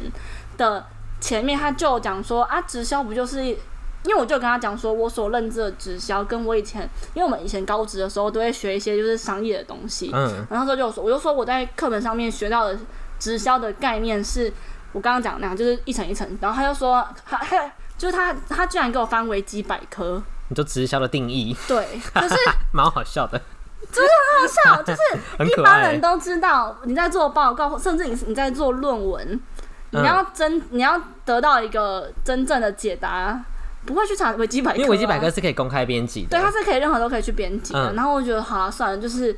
[0.57, 0.85] 的
[1.19, 3.57] 前面，他就讲说啊，直销不就是？
[4.05, 6.81] 因为我就跟他讲说，我所认知的直销，跟我以前，
[7.13, 12.77] 因为我们以前高职的时候都会学一些就是商业的东西，嗯，然后时候就说，我就说我在课本上面学到的
[13.19, 14.51] 直销的概念是
[14.91, 22.35] 我刚刚讲那样，就是一层一层，然后他就说，他他就是他他居然给我翻维基百科，你就直销的定义，对，就是
[22.73, 23.41] 蛮好笑的，
[23.91, 24.07] 就是
[24.61, 25.01] 很好笑，就是
[25.59, 29.39] 一般人都知道你在做报告，甚至你你在做论文，
[29.91, 33.43] 你要真你要得到一个真正的解答。
[33.85, 36.29] 不会去查维基百科，因为维基百科是可以公开编辑的。
[36.29, 37.91] 对，它是可以任何都可以去编辑的。
[37.95, 39.35] 然后我觉得，好了，算了，就是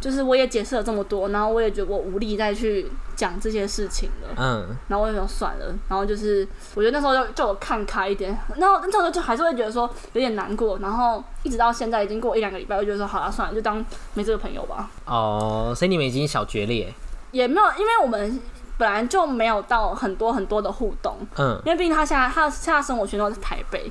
[0.00, 4.28] 就是我也解释了这么多，然后我也觉得我无力再去讲这些事情了。
[4.36, 4.76] 嗯。
[4.88, 13.84] 然后我就说算了，然后就是我觉得那时候就就我看开一点，然后那时候就还是会觉得说有点难过，然后一直到现在已经过一两个礼拜，我觉得说好了，算了，就当
[14.14, 14.90] 没这个朋友吧。
[15.06, 16.92] 哦，所以你们已经小决裂？
[17.32, 18.40] 也没有，因为我们。
[18.78, 23.90] 本来就没有到很多很多的互动，嗯，因为毕竟他现在他现在生活圈都在台北，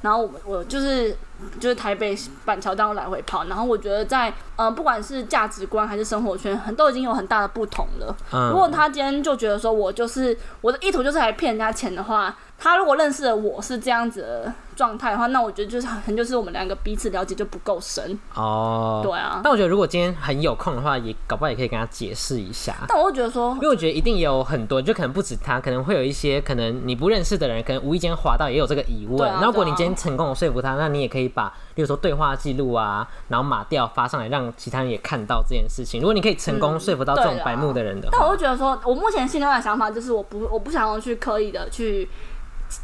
[0.00, 1.14] 然后我我就是
[1.58, 8.16] 就是台北板桥当来回跑，然后我觉得在嗯不管是价值观还是生活圈，很都已经有很大的不同了。
[8.50, 12.36] 如果他今天就觉得说我就是我的意图就是来骗人家钱的话。
[12.64, 19.00] 他如果认识的我是这样子的状态的话，那我觉得就是很就是我们两个彼此了解就不够深哦。
[19.02, 22.72] 对啊，但我觉得如果今天很有空的话，也搞不好也可以跟他解释一下。
[22.86, 29.28] 但我会觉得说，因为我觉得一定有很多，就可能不止他，可能会有一些可能你不认识的人，可能无意间滑到也有这个疑问。
[29.40, 36.00] 那如果你今天成功的说服他，那你也可以把，比如说对话记录啊，然后码掉发上来，让其他人也看到这件事情。
[36.00, 42.08] 如果你可以成功说服到这种白目的人的，但我会觉得说，我目前现在的想法就是我不我不想要去刻意的去。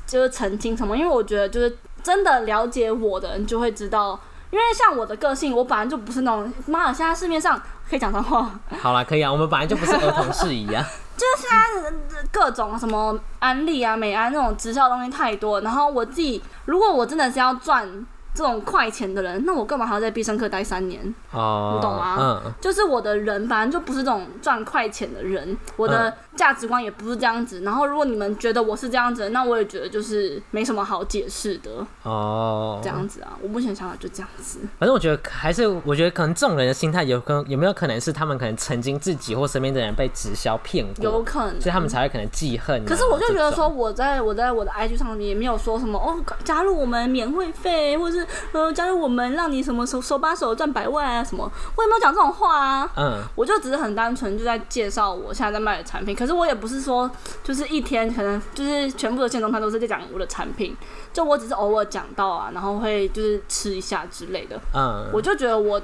[0.07, 4.21] 就是澄清什么，因为我觉得就是真的了解我的人就会知道，
[4.51, 8.51] 因为像我的个性，我本来就不是那种妈的，现在市面上可以讲脏话。
[8.83, 10.85] 好了，可以啊，我们本来就不是儿童事宜啊。
[11.17, 18.07] 就是现在各种什么安利啊、美安那种直销东西太多，然后我自己如果我真的是要赚。
[18.39, 21.03] 这种快钱的人，那我干嘛还要在必胜客待三年？
[21.33, 22.17] 哦，你懂吗？
[22.21, 25.59] 嗯，就是我的人，反正就不是这种赚快钱的人。
[25.77, 27.63] 我的价值观也不是这样子。
[27.63, 31.85] 然后，如果你们觉得我是这样子，那我也觉得就是没什么好解释的。
[32.05, 34.61] 哦，这样子啊，我目前想法就这样子。
[34.79, 42.85] 反正我觉得还是，我觉得可能这种人的心态有可能有没有可能是他们可能曾经自己或身边的人被直销骗过，有可能，所以他们才会可能记恨。
[42.85, 48.28] 可是我就觉得说，我在我在我的 IG 上面也没有说什么哦，加入我们免会费，或者是。
[48.53, 51.25] 呃，加入我们，让你什么手手把手赚百万啊？
[51.25, 51.51] 什么？
[51.77, 52.91] 我也没有讲这种话啊。
[52.97, 56.15] 嗯，我就只是很单纯就在介绍我现在在卖的产品。
[56.15, 57.11] 可是我也不是说，
[57.43, 60.77] 就是一天可能就是全部的线中他都是在讲我的产品。
[61.13, 64.59] 就我只是偶尔讲到啊，然后会就是吃一下之类的。
[64.75, 65.81] 嗯，我就觉得我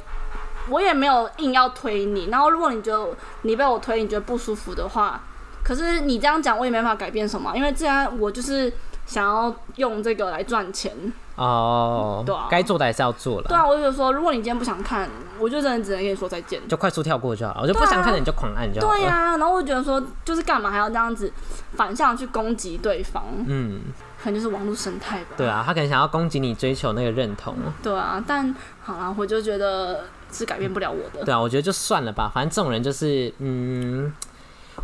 [0.69, 2.29] 我也没有硬要推你。
[2.31, 5.21] 然后如果你觉得你被我推，你觉得不舒服的话，
[5.65, 8.73] 可是你这样讲我也没办法改变什么，因为既然我就是
[9.07, 10.93] 想要用这个来赚钱。
[11.37, 13.49] 哦，对啊，该做的还是要做了。
[13.49, 15.09] 对啊，我就说，如果你今天不想看，
[15.39, 17.61] 我就真的只能跟你说再见，就快速跳过就好。
[17.63, 18.87] 我就不想看的你就狂按就好。
[18.89, 21.33] 对啊，然后我觉得说，就是干嘛还要这样子
[21.73, 23.25] 反向去攻击对方？
[23.47, 23.81] 嗯，
[24.23, 25.31] 可能就是网络生态吧。
[25.37, 27.55] 对啊，他可能想要攻击你，追求那个认同。
[27.83, 31.25] 对啊，但好啦，我就觉得是改变不了我的。
[31.25, 34.13] 对啊，我觉得就算了吧，反正这种人就是嗯。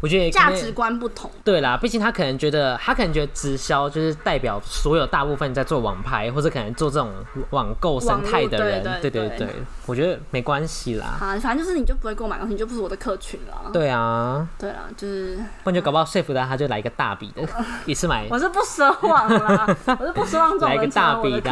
[0.00, 1.30] 我觉得价值观不同。
[1.44, 7.10] 对啦，毕竟他可能觉得，他可能觉得直销就是代表所有大部分在做网拍或者可能做这种
[7.50, 8.82] 网购生态的人。
[9.02, 9.48] 对对对，
[9.86, 11.18] 我觉得没关系啦。
[11.20, 13.70] 啊，反正就是你就不会给我买东西，你就不是我的客群了。
[13.72, 14.48] 对啊。
[14.58, 15.36] 对啊，就是。
[15.62, 17.42] 不然就搞不好说服他，他就来一个大笔的，
[17.84, 18.26] 一次买。
[18.30, 19.66] 我是不奢望啦，
[19.98, 21.50] 我是不奢望来一个大笔的，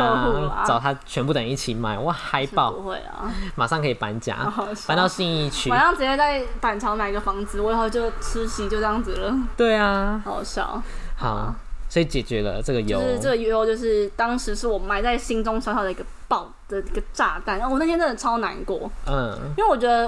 [0.66, 2.72] 找他全部等一起买，哇，嗨爆！
[2.72, 4.36] 不会啊，马上可以搬家，
[4.86, 8.10] 搬到信义区，马上直接在板桥买个房子，我以后就。
[8.20, 10.82] 吃席就这样子了，对啊，好笑。
[11.16, 11.54] 好，
[11.88, 13.00] 所以解决了这个忧。
[13.00, 17.58] 就是这个忧，就是当时是我埋在心中小小的一个爆的一个炸弹。
[17.58, 20.04] 然后我那天真的超难过，嗯，因为我觉得，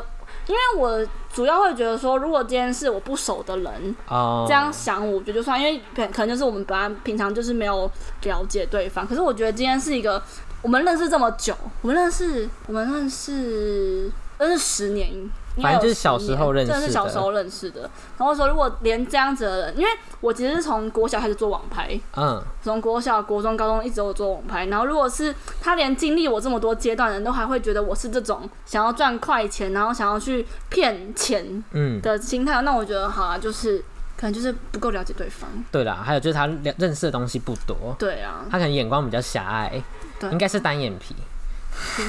[0.46, 7.90] 因为我主要会觉得说，如果今天是我不熟的人，哦，这样想，我觉得就算，因为可能就是我们本来平常就是没有
[8.22, 9.06] 了解对方。
[9.06, 10.22] 可是我觉得今天是一个
[10.62, 15.10] 我们认识这么久，我们认识，我们认识，认识十年。
[15.56, 17.82] 反正就是小时候认识的，真的是小时候认识的。
[18.16, 19.90] 然后说，如果连这样子的人，因为
[20.20, 24.66] 我其实是从国小开始做网拍，嗯，从国小、国中、高中一直都做网拍。
[24.66, 33.78] 然后，如果是他连经历我这么多阶段的人都还会觉得我是这种想要赚快钱，然后想要去骗钱，嗯的心态，那我觉得好啊，就是
[34.16, 35.48] 可能就是不够了解对方。
[35.72, 36.46] 对啦，还有就是他
[36.78, 37.94] 认识的东西不多。
[37.98, 39.82] 对啊，他可能眼光比较狭隘，
[40.30, 41.14] 应该是单眼皮。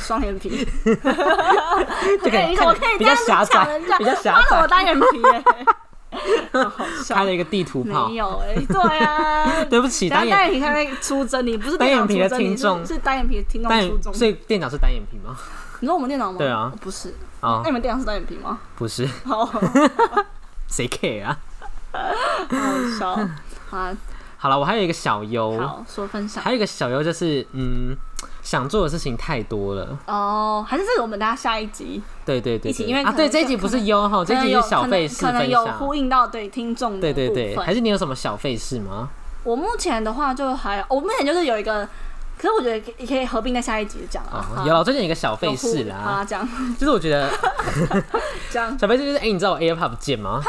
[0.01, 0.95] 双眼皮， 就
[2.29, 4.61] 可以看比较狭窄，比较狭窄。
[4.61, 5.21] 我单眼皮
[7.09, 14.13] 开了一个地图炮，没有哎，对啊，对不起，单眼皮看那出征，你不是单眼皮的听众，是单眼皮的听众出征。
[14.13, 15.37] 所以店长是单眼皮吗？
[15.79, 16.37] 你说我们店长吗？
[16.37, 17.15] 对啊，不是。
[17.41, 18.59] 那你们店长是单眼皮吗？
[18.75, 19.07] 不是。
[19.25, 19.49] 好，
[20.67, 21.37] 谁 care 啊？
[21.91, 23.09] 好笑
[23.71, 23.97] 啊！
[24.41, 26.43] 好了，我还有一个小优，好说分享。
[26.43, 27.95] 还有一个小优就是，嗯，
[28.41, 29.95] 想做的事情太多了。
[30.07, 39.09] 哦，还是这个我们大家下一集，对对对，一起，因为啊，对这一集不是优哈，这一集是小费事可能有呼应到对听众对对对，还是你有什么小费事吗？
[39.43, 41.87] 我目前的话就还，我目前就是有一个，
[42.35, 44.63] 可是我觉得可以合并在下一集讲啊。
[44.65, 46.47] 有，最近有一个小费事啦，啊，讲，
[46.79, 47.29] 就是我觉得
[48.49, 50.41] 讲 小费事就是，哎，你知道我 AirPod 不见吗？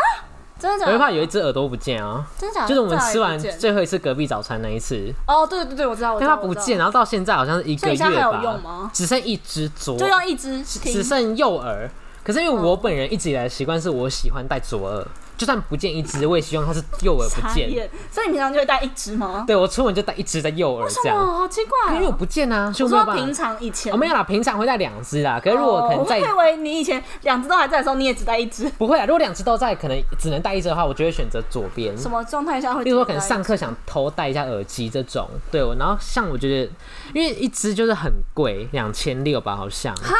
[0.62, 2.24] 真的，我怕有一只耳朵不见啊！
[2.38, 5.12] 真的假的，就是我们吃完最后一次隔壁早餐那一次。
[5.26, 6.36] 哦，对对对，我知道，我知道。
[6.36, 11.90] 它不见，然后到现在好像是一个月吧，只剩一只左，就用一只，只剩右耳。
[12.22, 15.04] 可是因为我本人一直以来的习惯是我喜欢戴左耳。
[15.42, 17.68] 就算不见一只，我也希望它是右耳不见。
[18.12, 19.42] 所以你平常就会戴一只吗？
[19.44, 21.18] 对，我出门就戴一只在右耳，这样。
[21.18, 22.72] 好奇怪，因为我不见啊。
[22.78, 25.40] 我说平常以前，我没有啦，平常会戴两只啦。
[25.42, 28.68] 可是如果可能在，我以为你以前两只都还在的时候，你也只戴一只。
[28.78, 31.98] 不会啊，如果两只都在，可能只能戴一只的话，我就会选择左边。
[31.98, 32.84] 什么状态下会？
[32.84, 35.28] 比如说可能上课想偷戴一下耳机这种。
[35.50, 36.70] 对，我然后像我觉得，
[37.12, 39.92] 因为一只就是很贵，两千六吧，好像。
[39.96, 40.14] 哈。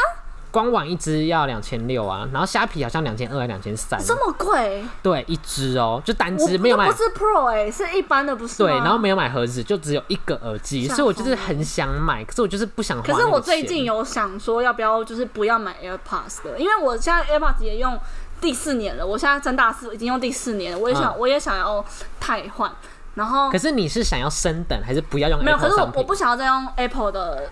[0.53, 4.85] 官网一只要两千六啊，然后虾皮好像两千二还两千三，这么贵？
[5.01, 8.59] 对，一只哦，就单只没有买，不是 Pro 哎，是一般的，不是？
[8.59, 13.01] 对，然后没有买盒子，就只有一个耳机，所以我就是很想买，可是我就是不想。
[13.01, 17.99] 可是我最近有想说，要不要就是不要买 AirPods 的，因为我现在 AirPods 也用
[18.39, 21.83] 第四年了，我现在真大四已经用第四年了，我也想我也想要
[22.19, 22.71] 汰换，
[23.15, 25.43] 然后可是你是想要升等还是不要用？
[25.43, 27.49] 没有，可是我我不想要再用 Apple 的。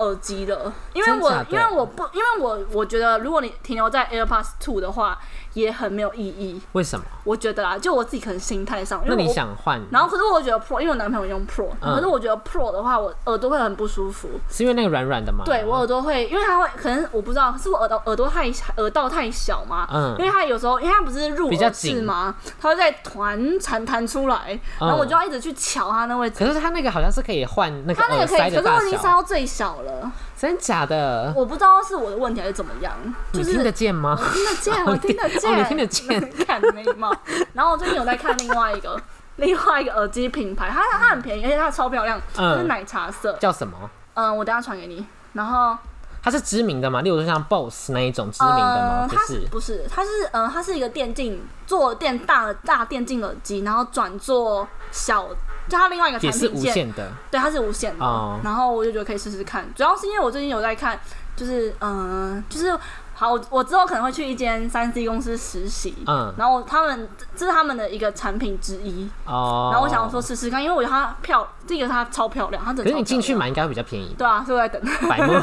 [0.00, 5.18] 耳机的，因为我因为我不因为我我觉得如果你停留在 AirPods Two 的话，
[5.52, 6.60] 也很没有意义。
[6.72, 7.04] 为什么？
[7.24, 9.80] 我觉得啊，就我自己可能心态上，那你想换？
[9.90, 14.28] 然后可是我觉得 Pro，因为我男朋友用 Pro，可是我觉得 Pro 的话，我耳朵会很不舒服。
[14.48, 15.44] 是因为那个软软的吗？
[15.44, 19.86] 对我耳朵会，因为它会可能我不知道是我耳朵耳朵太耳道太小嘛？
[19.92, 22.34] 嗯，因为它有时候因为它不是入耳式吗？
[22.58, 26.38] 它会在团弹弹出来，然后我就要一直去瞧它那位置。
[26.38, 29.89] 可是它那个好像是可以换那个耳塞的大小，可是我已经塞到最小了。
[30.36, 31.32] 真假的？
[31.36, 32.92] 我不知道是我的问题还是怎么样。
[33.32, 34.18] 你听得见吗？
[34.32, 35.58] 听得见，我听得见。
[35.58, 36.32] 你听得见？
[36.46, 37.14] 看眉毛。
[37.52, 39.00] 然后我最近有在看另外一个
[39.36, 43.32] 另外一个耳机品牌，它它很便宜，而且它超漂亮，它是奶茶色。
[43.40, 43.76] 叫什么？
[44.14, 45.06] 嗯，我等下传给你。
[45.34, 45.76] 然后
[46.22, 47.00] 它是知名的吗？
[47.02, 49.08] 例如说像 BOSS 那一种知名的吗？
[49.08, 55.28] 不是，不是，它是嗯，它是一个电竞做电大大电竞耳机，然后转做小。
[55.68, 57.04] 就它另外一个产品线，对，
[57.40, 58.40] 它是无线的。
[58.42, 60.98] 然后我就觉得可以试试看，主要是因为我最近有在看，
[61.36, 62.76] 就是嗯，就是
[63.14, 67.06] 好，我之后可能会去一间三 C 公司实习，嗯，然后他们
[67.36, 69.68] 这是他们的一个产品之一哦。
[69.70, 72.82] 然后我想说试试看，因为我觉得它漂，这个它超漂亮，它整。
[72.82, 74.14] 可是你进去买应该会比较便宜。
[74.16, 74.80] 对啊，是在等。
[75.06, 75.34] 百慕。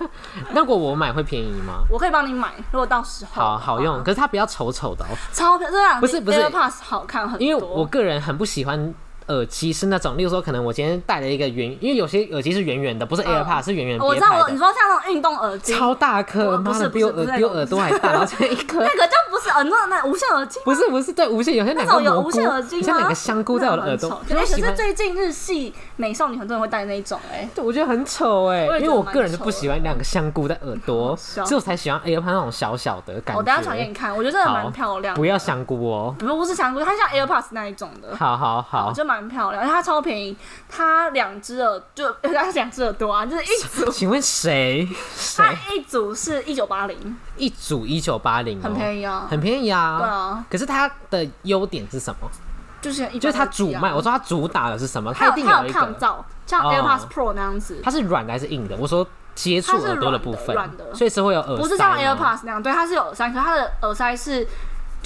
[0.52, 1.84] 那如果我买会便宜吗？
[1.90, 3.30] 我可以帮你买，如果到时候。
[3.34, 5.08] 好好用，可是它比较丑丑的哦。
[5.32, 7.46] 超漂亮，不是不是，AirPods 好看很多。
[7.46, 8.94] 因为我个人很不喜欢。
[9.28, 13.98] 耳机是那种，例如说，可能我今天戴了一个圆，因为有些耳机是圆圆的，不是 AirPods，是圆圆。
[13.98, 18.78] 我知道我，你说像那种运动耳机，超大颗，妈的，比我耳比我耳朵还大，然后这一颗。
[18.84, 20.60] 那个就不是耳朵那无线耳机。
[20.64, 24.20] 不是不是，对无线有些那种有无线耳机像两个香菇在我的耳朵。
[24.28, 33.38] 可是最近日系美少女很多人会戴那一种，哎，对，我觉得很丑哎，因为我个人就不喜欢两个香菇在耳朵，所以我才喜欢 AirPods 那种小小的感觉。
[33.38, 35.14] 我等下传给你看，我觉得真的蛮漂亮。
[35.14, 38.16] 不要香菇哦，不不是香菇，它像 AirPods 那一种的。
[38.16, 39.98] 好好好，就蛮漂亮，而且它超。
[39.98, 40.36] 便宜，
[40.68, 43.90] 它两只耳就 它两只耳朵啊，就是一组。
[43.90, 44.88] 请问 谁？
[45.36, 49.98] 它一组是一九八零，一组一九八零，很便宜啊，很便宜啊。
[49.98, 52.30] 对啊，可是它的优点是什么？
[52.80, 55.12] 就是就是它主卖，我说它主打的是什么？
[55.12, 57.80] 它一定有抗噪，像 AirPods Pro 那样子。
[57.82, 58.76] 它是软的还是硬的？
[58.76, 59.04] 我说
[59.34, 61.56] 接触耳朵的部分，软的，所以是会有耳。
[61.56, 64.46] 不是像 AirPods 那样，对，它是有耳塞，可它的耳塞是。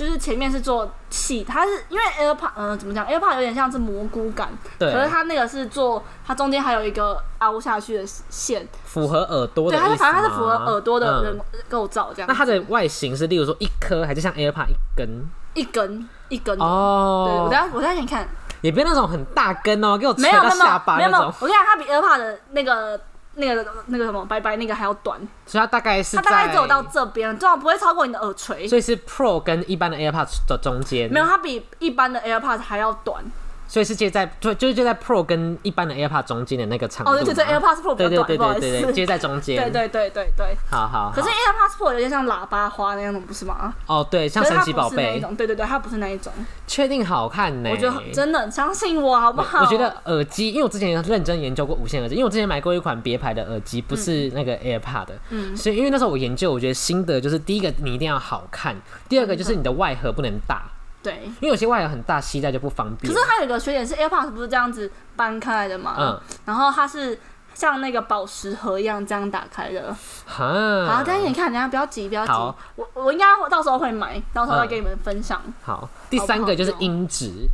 [0.03, 4.49] 就是前面是做气，它是因为 AirPod，嗯，怎么讲？AirPod 有点像是蘑菇感，
[4.79, 4.93] 对。
[4.93, 9.79] 可是它那个是做，它中间还有一个凹下去的线，符合耳朵的。
[9.79, 12.29] 对，它反正它是符合耳朵的人构造这样。
[12.29, 15.31] 那它的外形是，例如说一颗，还是像 AirPod 一根？
[15.55, 17.27] 一根一根哦。
[17.29, 18.29] 对，我等下我等下给你看。
[18.63, 21.33] 也别那种很大根哦，给我没有到下巴那种。
[21.41, 23.01] 我跟你讲，它比 AirPod 的那个
[23.35, 28.69] 那个那个什么白白那个还要短，所以它大概是它大概只有到这边，最好不会超过你的耳垂。
[28.69, 33.25] 所以是 Pro 跟一般的 AirPods 的中间，没有，它比一般的 AirPods 还要短。
[33.73, 37.11] 所以是接在就就是接在 Pro 跟一般的 AirPods 中间的那个长度。
[37.11, 39.57] 哦，对对，AirPods Pro 对对对对对对，接在中间。
[39.57, 40.55] 对对对对对。
[40.71, 41.11] 好好。
[41.15, 43.73] 可是 AirPods Pro 有点像喇叭花那种，不是吗？
[43.87, 45.35] 哦，对，像神奇宝贝那种。
[45.35, 46.31] 对对对，它不是那一种。
[46.67, 47.71] 确定好看呢？
[47.73, 49.61] 我觉得真的，相信我好不好？
[49.65, 55.19] 我觉得耳机，因为我之前认真研究过无线耳机，因为我之前买过一款别牌的耳机，不是那个 AirPod 的。
[55.31, 55.57] 嗯。
[55.57, 58.77] 所以因为那时候我研究，我觉得新的就是第一个你一定要好看，
[59.09, 60.63] 第二个就是你的外盒不能大。
[61.03, 63.13] 对，因为有些外有很大，携带就不方便。
[63.13, 65.97] 可是它有一个缺点是，AirPods 不是这样子搬开来的嘛？
[65.99, 66.21] 嗯。
[66.45, 67.19] 然后它是
[67.55, 69.95] 像那个宝石盒一样这样打开的。
[70.27, 70.87] 哈。
[70.87, 72.33] 好，但是你看，人家不要急，不要急。
[72.77, 75.43] 我我应该到时候会买，到时候再给你们分享。
[75.63, 77.49] 好，第三个就是音质。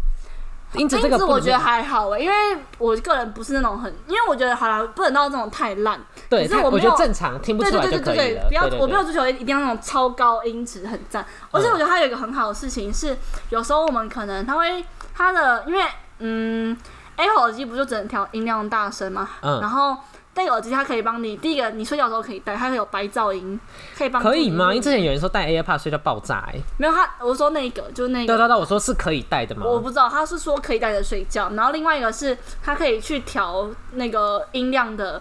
[0.74, 2.34] 音质这个我觉得还好哎，因为
[2.78, 5.98] 我个人不是那种很，因为我觉得好了，不能到这种太烂。
[6.28, 8.46] 对，可是我觉得正常听不出来就可以了。
[8.48, 11.24] 不要，我没有追求一定要那种超高音质很赞。
[11.50, 13.16] 而且我觉得它有一个很好的事情是，
[13.50, 15.82] 有时候我们可能它会它的，因为
[16.18, 16.76] 嗯
[17.16, 19.96] ，Apple 耳机不就只能调音量大声嘛，然后。
[20.38, 21.36] 戴耳机，它可以帮你。
[21.36, 23.58] 第一个，你睡觉的时候可以戴，它会有白噪音，
[23.96, 24.22] 可以帮。
[24.22, 24.66] 可以吗？
[24.68, 28.26] 因为之前有人说戴 AirPods 睡觉爆炸，哎，没有，他我说那个就是那个。
[28.28, 29.66] 对对对，我说是可以戴的吗？
[29.66, 31.50] 我不知道，他是说可以戴着睡觉。
[31.50, 35.20] 然后另外一个是，它可以去调那个音量的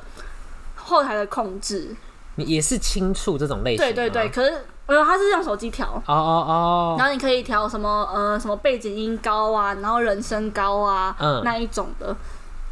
[0.76, 1.95] 后台的控制。
[2.36, 3.84] 你也是轻触这种类型？
[3.84, 5.88] 对对对，可是没有，它是用手机调。
[6.05, 6.95] 哦哦哦。
[6.99, 12.15] 然后你可以调什么呃什么背景音高啊，然后人声高啊，嗯，那一种的。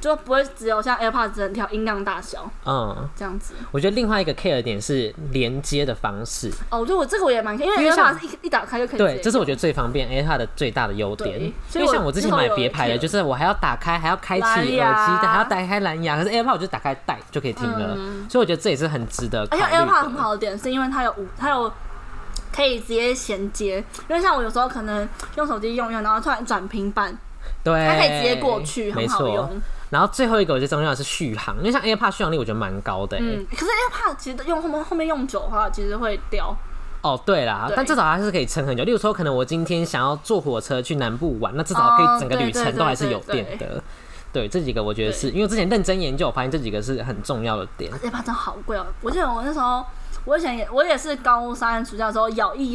[0.05, 3.55] 就不会只有像 AirPods 只能调音量大小，嗯，这样子。
[3.71, 6.51] 我觉得另外一个 care 点是连接的方式。
[6.69, 8.99] 哦，我觉得我这个我也蛮，因为 AirPods 一一打开就可以。
[8.99, 11.41] 对，这是我觉得最方便 AirPods 的最大的优点。
[11.41, 14.45] 因为像我之前买别牌的，就是我还要打开，还要开启
[14.79, 16.17] 耳机，还要打开蓝牙。
[16.17, 17.95] 可是 AirPods 我就打开带就可以听了，
[18.29, 19.41] 所以我觉得这也是很值得。
[19.49, 21.71] 而且 AirPods 很好的点是因为它有五，它有
[22.53, 23.83] 可以直接衔接。
[24.07, 27.17] 因为像我有时候可能用手机用用，然后突然转平板，
[27.63, 29.49] 对，它可以直接过去，很好用。
[29.95, 33.17] 然后最后一个我觉得重要的是续航，因为像 AirPod 续航力我觉得蛮高的。
[33.17, 36.53] 嗯，可是 AirPod 其实用后面后面用久的话，其实会掉。
[37.01, 38.83] 哦，对啦，但至少还是可以撑很久。
[38.83, 43.81] 例如说，可能我今天想要坐火车去南部玩，那至少可以整个旅程都还是有电的。
[44.33, 47.89] 对，这几个我觉得是因为之前认真研究，我发现这几个是很重要的点。
[47.93, 48.85] AirPod 真好贵哦！
[49.01, 49.85] 我记得我那时候，
[50.25, 52.73] 我以前也我也是高三暑假的时候咬一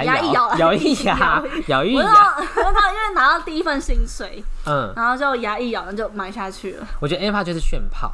[0.00, 0.14] 咬。
[0.14, 2.04] 牙一咬，咬一咬，咬一牙。
[2.92, 6.86] 因为拿到第一份薪水，嗯，然后就牙一咬，就买下去了。
[7.00, 8.12] 我觉得 AirPod 就是炫炮。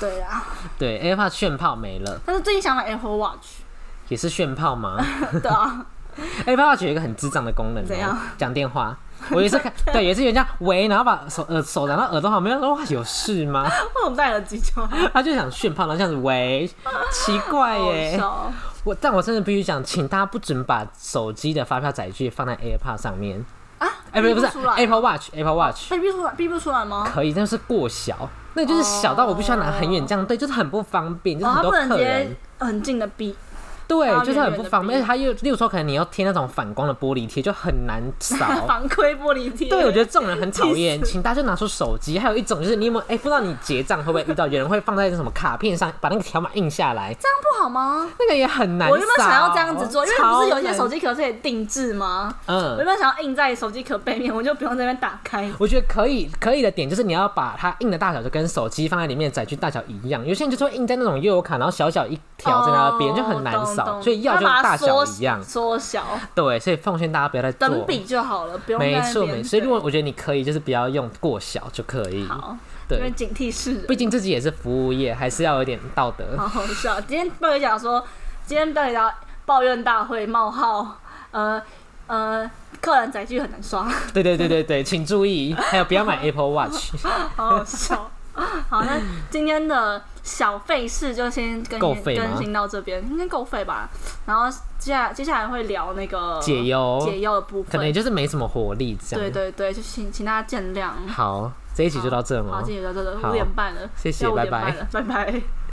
[0.00, 0.44] 对啊，
[0.78, 2.20] 对 AirPod 炫炮没了。
[2.26, 3.60] 但是最近想买 Apple Watch，
[4.08, 4.96] 也是炫炮吗？
[5.42, 5.84] 对啊
[6.46, 8.16] ，Apple Watch 有一个很智障的功能，怎样？
[8.36, 8.96] 讲电话。
[9.30, 13.62] 我也是看，对，也是有人家喂，然后把手呃手拿到耳朵旁边，说哇有事吗？
[13.62, 14.72] 为什么戴耳机就？
[15.14, 16.68] 他就想炫炮，然后这样子喂，
[17.12, 18.20] 奇怪耶。
[18.84, 23.44] 我但我真的必须讲，请大家不准把手机的发票载具放在 AirPod 上面
[23.78, 23.88] 啊！
[24.10, 27.08] 哎，不是不是，Apple Watch，Apple Watch，逼出来，逼不出来吗？
[27.12, 33.34] 可以，但是过小，那就是小到我必须要拿很远这样对，就是很不方便，就是很多客人很近的逼。
[33.86, 38.46] 对，就是很不方便，而且它又，例如说，可能你要贴那种反光的玻璃贴，就很难扫。
[38.66, 39.68] 防窥玻璃贴。
[39.68, 42.18] 对，我觉得这种人很讨厌，请大家拿出手机。
[42.18, 43.04] 还有一种就是，你有没有？
[43.08, 47.14] 哎，不知道你结账会不会遇到有人会放在那什么卡片上，把那个条码印下来？
[47.14, 48.08] 这样不好吗？
[48.18, 48.88] 那个也很难。
[48.88, 50.06] 我有没有想要这样子做？
[50.06, 52.34] 因为不是有一些手机壳是可以定制吗？
[52.46, 52.78] 嗯。
[52.78, 54.34] 有没有想要印在手机壳背面？
[54.34, 55.50] 我就不用这边打开。
[55.58, 60.26] 我觉得可以，可以的点就是你要把它印的大小就跟手机放在里面载具大小一样。
[60.26, 63.81] 有些人就会印在那种悠游卡，然后小小一条在那边，就很难扫。
[64.02, 64.46] 所以要就。
[64.62, 66.04] 大小一样，缩小，
[66.34, 69.48] 对，所以奉劝大家不要再等比就好了，不用没错没错。
[69.48, 72.24] 所以如果我觉得你可以，就是不要用过小就可以。
[72.26, 72.56] 好，
[72.88, 73.74] 对，警惕是。
[73.88, 76.36] 毕竟自己也是服务业，还是要有点道德。
[76.36, 77.00] 好好笑。
[77.00, 78.04] 今天报友讲说，
[78.46, 79.12] 今天报友讲
[79.44, 80.98] 抱怨大会冒号，
[81.32, 81.60] 呃
[82.06, 82.48] 呃，
[82.80, 83.90] 客人载具很难刷。
[84.12, 86.92] 对对对对对，请注意，还有不要买 Apple Watch。
[87.36, 88.10] 好 好笑。
[88.68, 93.88] 好，那今天的小费事就先更更新到这边，应该够费吧？
[94.26, 94.48] 然后
[94.78, 99.20] 接下接下来会聊那个解忧解忧的部分，可能也就是没什么活力这样。
[99.20, 100.90] 对对对，就请请大家见谅。
[101.08, 102.56] 好，这一集就到这吗？
[102.56, 105.42] 好，这一集就到这了，五点半了，谢谢，拜拜，拜拜。